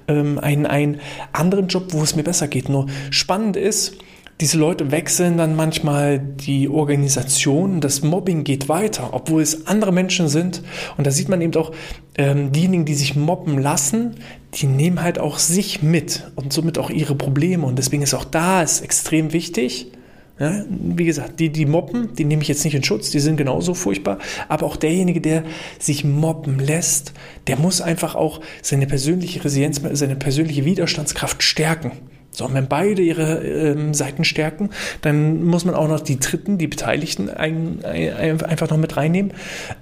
ähm, 0.08 0.40
einen, 0.40 0.66
einen 0.66 1.02
anderen 1.34 1.68
Job, 1.68 1.90
wo 1.90 2.02
es 2.02 2.16
mir 2.16 2.24
besser 2.24 2.48
geht. 2.48 2.68
Nur 2.68 2.88
spannend 3.12 3.56
ist, 3.56 3.94
diese 4.42 4.58
Leute 4.58 4.90
wechseln 4.90 5.38
dann 5.38 5.56
manchmal 5.56 6.18
die 6.18 6.68
Organisation, 6.68 7.80
das 7.80 8.02
Mobbing 8.02 8.44
geht 8.44 8.70
weiter, 8.70 9.10
obwohl 9.12 9.44
es 9.44 9.68
andere 9.68 9.92
Menschen 9.92 10.30
sind. 10.30 10.64
Und 10.98 11.06
da 11.06 11.12
sieht 11.12 11.30
man 11.30 11.42
eben 11.42 11.54
auch, 11.54 11.72
ähm, 12.18 12.52
diejenigen, 12.52 12.86
die 12.86 12.96
sich 12.96 13.16
mobben 13.16 13.60
lassen, 13.60 14.16
die 14.54 14.68
nehmen 14.68 15.02
halt 15.02 15.20
auch 15.20 15.40
sich 15.40 15.82
mit 15.82 16.32
und 16.36 16.52
somit 16.52 16.78
auch 16.78 16.90
ihre 16.90 17.16
Probleme. 17.16 17.66
Und 17.66 17.78
deswegen 17.78 18.04
ist 18.04 18.14
auch 18.14 18.26
da 18.26 18.62
ist 18.62 18.82
extrem 18.82 19.34
wichtig, 19.34 19.92
ja, 20.40 20.66
wie 20.68 21.06
gesagt, 21.06 21.40
die, 21.40 21.50
die 21.50 21.68
mobben, 21.68 22.16
die 22.16 22.26
nehme 22.26 22.42
ich 22.42 22.48
jetzt 22.48 22.66
nicht 22.66 22.74
in 22.74 22.84
Schutz, 22.84 23.12
die 23.12 23.20
sind 23.20 23.38
genauso 23.38 23.76
furchtbar. 23.76 24.18
Aber 24.48 24.66
auch 24.66 24.76
derjenige, 24.76 25.22
der 25.22 25.44
sich 25.78 26.04
mobben 26.04 26.58
lässt, 26.58 27.14
der 27.46 27.58
muss 27.58 27.80
einfach 27.80 28.16
auch 28.16 28.42
seine 28.64 28.88
persönliche 28.88 29.44
Resilienz, 29.46 29.80
seine 29.94 30.16
persönliche 30.16 30.66
Widerstandskraft 30.66 31.44
stärken. 31.44 31.92
So, 32.32 32.46
und 32.46 32.56
wenn 32.56 32.68
beide 32.68 33.04
ihre 33.04 33.44
ähm, 33.46 33.94
Seiten 33.94 34.24
stärken, 34.24 34.72
dann 35.02 35.44
muss 35.44 35.64
man 35.64 35.76
auch 35.76 35.88
noch 35.88 36.00
die 36.00 36.20
Dritten, 36.20 36.58
die 36.58 36.68
Beteiligten 36.68 37.30
ein, 37.30 37.86
ein, 37.86 38.42
einfach 38.42 38.70
noch 38.70 38.78
mit 38.78 38.98
reinnehmen. 38.98 39.34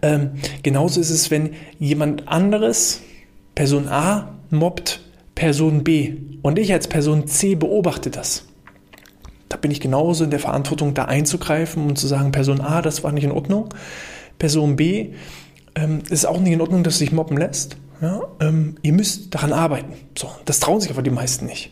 Ähm, 0.02 0.32
genauso 0.62 1.00
ist 1.00 1.12
es, 1.12 1.32
wenn 1.32 1.52
jemand 1.80 2.28
anderes, 2.28 3.02
Person 3.56 3.88
A, 3.88 4.39
mobbt 4.50 5.02
Person 5.36 5.84
B 5.84 6.16
und 6.42 6.60
ich 6.60 6.74
als 6.74 6.88
Person 6.88 7.28
C 7.28 7.56
beobachte 7.56 8.10
das. 8.10 8.46
Da 9.48 9.58
bin 9.58 9.72
ich 9.72 9.80
genauso 9.80 10.24
in 10.24 10.30
der 10.30 10.40
Verantwortung, 10.40 10.94
da 10.94 11.06
einzugreifen 11.06 11.88
und 11.88 11.98
zu 11.98 12.08
sagen, 12.08 12.32
Person 12.32 12.62
A, 12.62 12.82
das 12.82 13.04
war 13.04 13.12
nicht 13.12 13.24
in 13.24 13.32
Ordnung. 13.32 13.74
Person 14.38 14.76
B, 14.76 15.14
ähm, 15.76 16.02
ist 16.10 16.26
auch 16.26 16.40
nicht 16.40 16.54
in 16.54 16.62
Ordnung, 16.62 16.84
dass 16.84 17.00
sich 17.00 17.12
mobben 17.12 17.38
lässt. 17.38 17.78
Ja, 18.02 18.22
ähm, 18.40 18.76
ihr 18.82 18.94
müsst 18.94 19.34
daran 19.34 19.52
arbeiten. 19.52 19.94
So, 20.18 20.30
das 20.46 20.60
trauen 20.60 20.80
sich 20.80 20.92
aber 20.92 21.02
die 21.02 21.10
meisten 21.10 21.46
nicht 21.46 21.72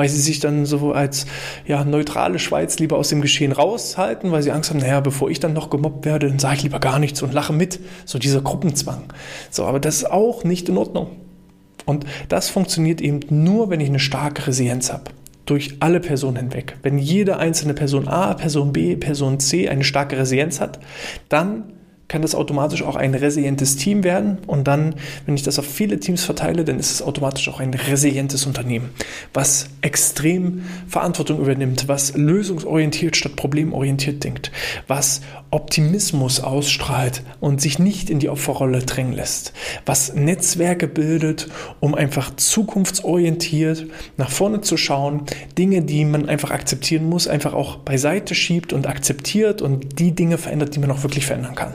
weil 0.00 0.08
sie 0.08 0.20
sich 0.20 0.40
dann 0.40 0.64
so 0.64 0.92
als 0.92 1.26
ja, 1.66 1.84
neutrale 1.84 2.38
Schweiz 2.38 2.78
lieber 2.78 2.96
aus 2.96 3.10
dem 3.10 3.20
Geschehen 3.20 3.52
raushalten, 3.52 4.32
weil 4.32 4.42
sie 4.42 4.50
Angst 4.50 4.70
haben, 4.70 4.80
naja, 4.80 5.00
bevor 5.00 5.28
ich 5.28 5.40
dann 5.40 5.52
noch 5.52 5.68
gemobbt 5.68 6.06
werde, 6.06 6.28
dann 6.28 6.38
sage 6.38 6.56
ich 6.56 6.62
lieber 6.62 6.80
gar 6.80 6.98
nichts 6.98 7.20
und 7.20 7.34
lache 7.34 7.52
mit. 7.52 7.80
So 8.06 8.18
dieser 8.18 8.40
Gruppenzwang. 8.40 9.12
So, 9.50 9.64
aber 9.64 9.78
das 9.78 9.96
ist 9.96 10.10
auch 10.10 10.42
nicht 10.42 10.70
in 10.70 10.78
Ordnung. 10.78 11.08
Und 11.86 12.04
das 12.28 12.48
funktioniert 12.48 13.00
eben 13.00 13.20
nur, 13.30 13.70
wenn 13.70 13.80
ich 13.80 13.88
eine 13.88 13.98
starke 13.98 14.46
Resilienz 14.46 14.92
habe. 14.92 15.04
Durch 15.46 15.76
alle 15.80 16.00
Personen 16.00 16.36
hinweg. 16.36 16.76
Wenn 16.82 16.98
jede 16.98 17.38
einzelne 17.38 17.74
Person 17.74 18.06
A, 18.06 18.34
Person 18.34 18.72
B, 18.72 18.94
Person 18.96 19.40
C 19.40 19.68
eine 19.68 19.82
starke 19.82 20.16
Resilienz 20.16 20.60
hat, 20.60 20.78
dann 21.28 21.72
kann 22.10 22.22
das 22.22 22.34
automatisch 22.34 22.82
auch 22.82 22.96
ein 22.96 23.14
resilientes 23.14 23.76
Team 23.76 24.02
werden. 24.02 24.38
Und 24.48 24.66
dann, 24.66 24.96
wenn 25.26 25.36
ich 25.36 25.44
das 25.44 25.60
auf 25.60 25.64
viele 25.64 26.00
Teams 26.00 26.24
verteile, 26.24 26.64
dann 26.64 26.80
ist 26.80 26.90
es 26.90 27.02
automatisch 27.02 27.48
auch 27.48 27.60
ein 27.60 27.72
resilientes 27.72 28.46
Unternehmen, 28.46 28.90
was 29.32 29.68
extrem 29.80 30.64
Verantwortung 30.88 31.38
übernimmt, 31.38 31.86
was 31.86 32.16
lösungsorientiert 32.16 33.14
statt 33.14 33.36
problemorientiert 33.36 34.24
denkt, 34.24 34.50
was 34.88 35.20
Optimismus 35.52 36.40
ausstrahlt 36.40 37.22
und 37.38 37.60
sich 37.60 37.78
nicht 37.78 38.10
in 38.10 38.18
die 38.18 38.28
Opferrolle 38.28 38.80
drängen 38.80 39.12
lässt, 39.12 39.52
was 39.86 40.12
Netzwerke 40.12 40.88
bildet, 40.88 41.48
um 41.78 41.94
einfach 41.94 42.34
zukunftsorientiert 42.34 43.86
nach 44.16 44.30
vorne 44.30 44.62
zu 44.62 44.76
schauen, 44.76 45.22
Dinge, 45.56 45.82
die 45.82 46.04
man 46.04 46.28
einfach 46.28 46.50
akzeptieren 46.50 47.08
muss, 47.08 47.28
einfach 47.28 47.54
auch 47.54 47.76
beiseite 47.76 48.34
schiebt 48.34 48.72
und 48.72 48.88
akzeptiert 48.88 49.62
und 49.62 50.00
die 50.00 50.10
Dinge 50.10 50.38
verändert, 50.38 50.74
die 50.74 50.80
man 50.80 50.90
auch 50.90 51.04
wirklich 51.04 51.24
verändern 51.24 51.54
kann. 51.54 51.74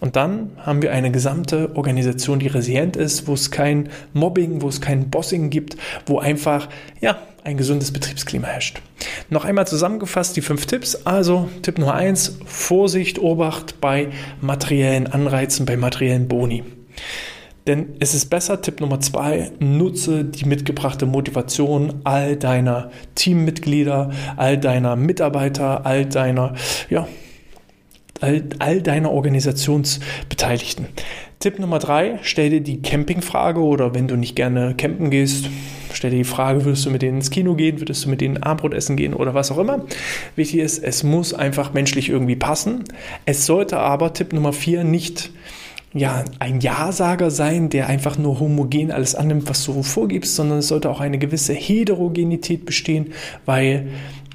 Und 0.00 0.16
dann 0.16 0.52
haben 0.58 0.82
wir 0.82 0.92
eine 0.92 1.10
gesamte 1.10 1.74
Organisation, 1.76 2.38
die 2.38 2.48
resilient 2.48 2.96
ist, 2.96 3.26
wo 3.26 3.34
es 3.34 3.50
kein 3.50 3.88
Mobbing, 4.12 4.62
wo 4.62 4.68
es 4.68 4.80
kein 4.80 5.10
Bossing 5.10 5.50
gibt, 5.50 5.76
wo 6.06 6.18
einfach, 6.18 6.68
ja, 7.00 7.18
ein 7.44 7.58
gesundes 7.58 7.92
Betriebsklima 7.92 8.48
herrscht. 8.48 8.80
Noch 9.28 9.44
einmal 9.44 9.66
zusammengefasst 9.66 10.34
die 10.34 10.40
fünf 10.40 10.64
Tipps. 10.64 11.06
Also 11.06 11.48
Tipp 11.60 11.78
Nummer 11.78 11.94
eins, 11.94 12.38
Vorsicht, 12.46 13.18
Obacht 13.18 13.80
bei 13.82 14.08
materiellen 14.40 15.06
Anreizen, 15.06 15.66
bei 15.66 15.76
materiellen 15.76 16.26
Boni. 16.26 16.64
Denn 17.66 17.94
es 18.00 18.14
ist 18.14 18.28
besser, 18.28 18.60
Tipp 18.60 18.80
Nummer 18.80 19.00
zwei, 19.00 19.50
nutze 19.58 20.24
die 20.24 20.44
mitgebrachte 20.44 21.06
Motivation 21.06 22.00
all 22.04 22.36
deiner 22.36 22.90
Teammitglieder, 23.14 24.10
all 24.36 24.58
deiner 24.58 24.96
Mitarbeiter, 24.96 25.86
all 25.86 26.04
deiner, 26.04 26.54
ja, 26.90 27.06
all, 28.20 28.44
all 28.58 28.82
deiner 28.82 29.10
Organisationsbeteiligten. 29.10 30.86
Tipp 31.40 31.58
Nummer 31.58 31.78
drei, 31.78 32.18
stell 32.22 32.50
dir 32.50 32.60
die 32.60 32.80
Campingfrage 32.80 33.60
oder 33.60 33.94
wenn 33.94 34.08
du 34.08 34.16
nicht 34.16 34.34
gerne 34.34 34.74
campen 34.76 35.10
gehst, 35.10 35.50
stell 35.92 36.10
dir 36.10 36.18
die 36.18 36.24
Frage, 36.24 36.64
würdest 36.64 36.86
du 36.86 36.90
mit 36.90 37.02
denen 37.02 37.18
ins 37.18 37.30
Kino 37.30 37.54
gehen, 37.54 37.80
würdest 37.80 38.04
du 38.04 38.08
mit 38.08 38.20
denen 38.20 38.42
Armbrot 38.42 38.72
essen 38.72 38.96
gehen 38.96 39.12
oder 39.12 39.34
was 39.34 39.50
auch 39.52 39.58
immer. 39.58 39.84
Wichtig 40.36 40.60
ist, 40.60 40.82
es 40.82 41.02
muss 41.02 41.34
einfach 41.34 41.74
menschlich 41.74 42.08
irgendwie 42.08 42.36
passen. 42.36 42.84
Es 43.26 43.46
sollte 43.46 43.78
aber, 43.78 44.14
Tipp 44.14 44.32
Nummer 44.32 44.52
vier, 44.52 44.84
nicht 44.84 45.30
ja, 45.92 46.24
ein 46.40 46.60
Ja-Sager 46.60 47.30
sein, 47.30 47.68
der 47.70 47.86
einfach 47.86 48.18
nur 48.18 48.40
homogen 48.40 48.90
alles 48.90 49.14
annimmt, 49.14 49.48
was 49.48 49.64
du 49.64 49.82
vorgibst, 49.82 50.34
sondern 50.34 50.58
es 50.58 50.68
sollte 50.68 50.90
auch 50.90 51.00
eine 51.00 51.18
gewisse 51.18 51.52
Heterogenität 51.52 52.66
bestehen, 52.66 53.12
weil 53.44 53.88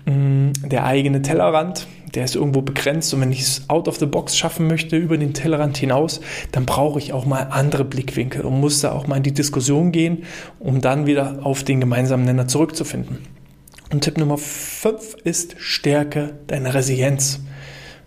der 0.10 0.86
eigene 0.86 1.22
Tellerrand, 1.22 1.88
der 2.16 2.26
ist 2.26 2.36
irgendwo 2.36 2.62
begrenzt 2.62 3.14
und 3.14 3.22
wenn 3.22 3.32
ich 3.32 3.42
es 3.42 3.70
out 3.70 3.88
of 3.88 3.98
the 3.98 4.06
box 4.06 4.36
schaffen 4.38 4.68
möchte, 4.68 4.98
über 4.98 5.18
den 5.18 5.34
Tellerrand 5.34 5.78
hinaus, 5.78 6.22
dann 6.52 6.66
brauche 6.66 7.00
ich 7.00 7.14
auch 7.14 7.26
mal 7.26 7.48
andere 7.52 7.86
Blickwinkel 7.86 8.42
und 8.42 8.60
muss 8.60 8.82
da 8.82 8.92
auch 8.92 9.08
mal 9.08 9.18
in 9.18 9.24
die 9.24 9.34
Diskussion 9.34 9.92
gehen, 9.92 10.24
um 10.60 10.82
dann 10.82 11.06
wieder 11.06 11.40
auf 11.44 11.64
den 11.64 11.80
gemeinsamen 11.80 12.26
Nenner 12.26 12.48
zurückzufinden. 12.48 13.20
Und 13.92 14.02
Tipp 14.04 14.18
Nummer 14.18 14.38
5 14.38 15.18
ist 15.24 15.56
Stärke 15.60 16.36
deiner 16.48 16.74
Resilienz. 16.74 17.42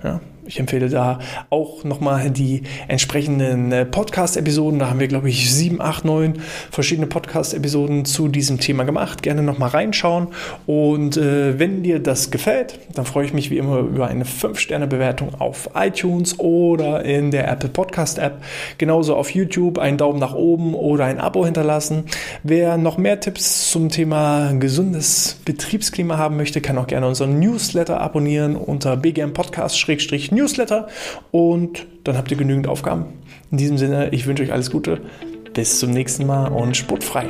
Ja, 0.02 0.20
ich 0.52 0.60
empfehle 0.60 0.90
da 0.90 1.18
auch 1.48 1.82
nochmal 1.82 2.30
die 2.30 2.64
entsprechenden 2.86 3.72
äh, 3.72 3.86
Podcast-Episoden. 3.86 4.78
Da 4.78 4.90
haben 4.90 5.00
wir, 5.00 5.08
glaube 5.08 5.30
ich, 5.30 5.50
sieben, 5.50 5.80
acht, 5.80 6.04
neun 6.04 6.40
verschiedene 6.70 7.06
Podcast-Episoden 7.06 8.04
zu 8.04 8.28
diesem 8.28 8.60
Thema 8.60 8.84
gemacht. 8.84 9.22
Gerne 9.22 9.42
nochmal 9.42 9.70
reinschauen. 9.70 10.28
Und 10.66 11.16
äh, 11.16 11.58
wenn 11.58 11.82
dir 11.82 12.00
das 12.00 12.30
gefällt, 12.30 12.78
dann 12.94 13.06
freue 13.06 13.24
ich 13.24 13.32
mich 13.32 13.48
wie 13.50 13.56
immer 13.56 13.78
über 13.78 14.08
eine 14.08 14.24
5-Sterne-Bewertung 14.24 15.40
auf 15.40 15.70
iTunes 15.74 16.38
oder 16.38 17.02
in 17.02 17.30
der 17.30 17.50
Apple 17.50 17.70
Podcast-App. 17.70 18.42
Genauso 18.76 19.16
auf 19.16 19.30
YouTube 19.30 19.78
einen 19.78 19.96
Daumen 19.96 20.18
nach 20.18 20.34
oben 20.34 20.74
oder 20.74 21.06
ein 21.06 21.18
Abo 21.18 21.46
hinterlassen. 21.46 22.04
Wer 22.42 22.76
noch 22.76 22.98
mehr 22.98 23.20
Tipps 23.20 23.70
zum 23.70 23.88
Thema 23.88 24.52
gesundes 24.52 25.40
Betriebsklima 25.46 26.18
haben 26.18 26.36
möchte, 26.36 26.60
kann 26.60 26.76
auch 26.76 26.88
gerne 26.88 27.06
unseren 27.06 27.38
Newsletter 27.40 28.02
abonnieren 28.02 28.54
unter 28.54 28.98
bgm 28.98 29.32
podcast 29.32 29.78
Newsletter 30.42 30.88
und 31.30 31.86
dann 32.04 32.16
habt 32.16 32.30
ihr 32.30 32.36
genügend 32.36 32.66
Aufgaben. 32.66 33.06
In 33.50 33.58
diesem 33.58 33.78
Sinne, 33.78 34.10
ich 34.12 34.26
wünsche 34.26 34.42
euch 34.42 34.52
alles 34.52 34.70
Gute. 34.70 35.00
Bis 35.54 35.78
zum 35.78 35.90
nächsten 35.90 36.26
Mal 36.26 36.48
und 36.48 36.76
sportfrei. 36.76 37.28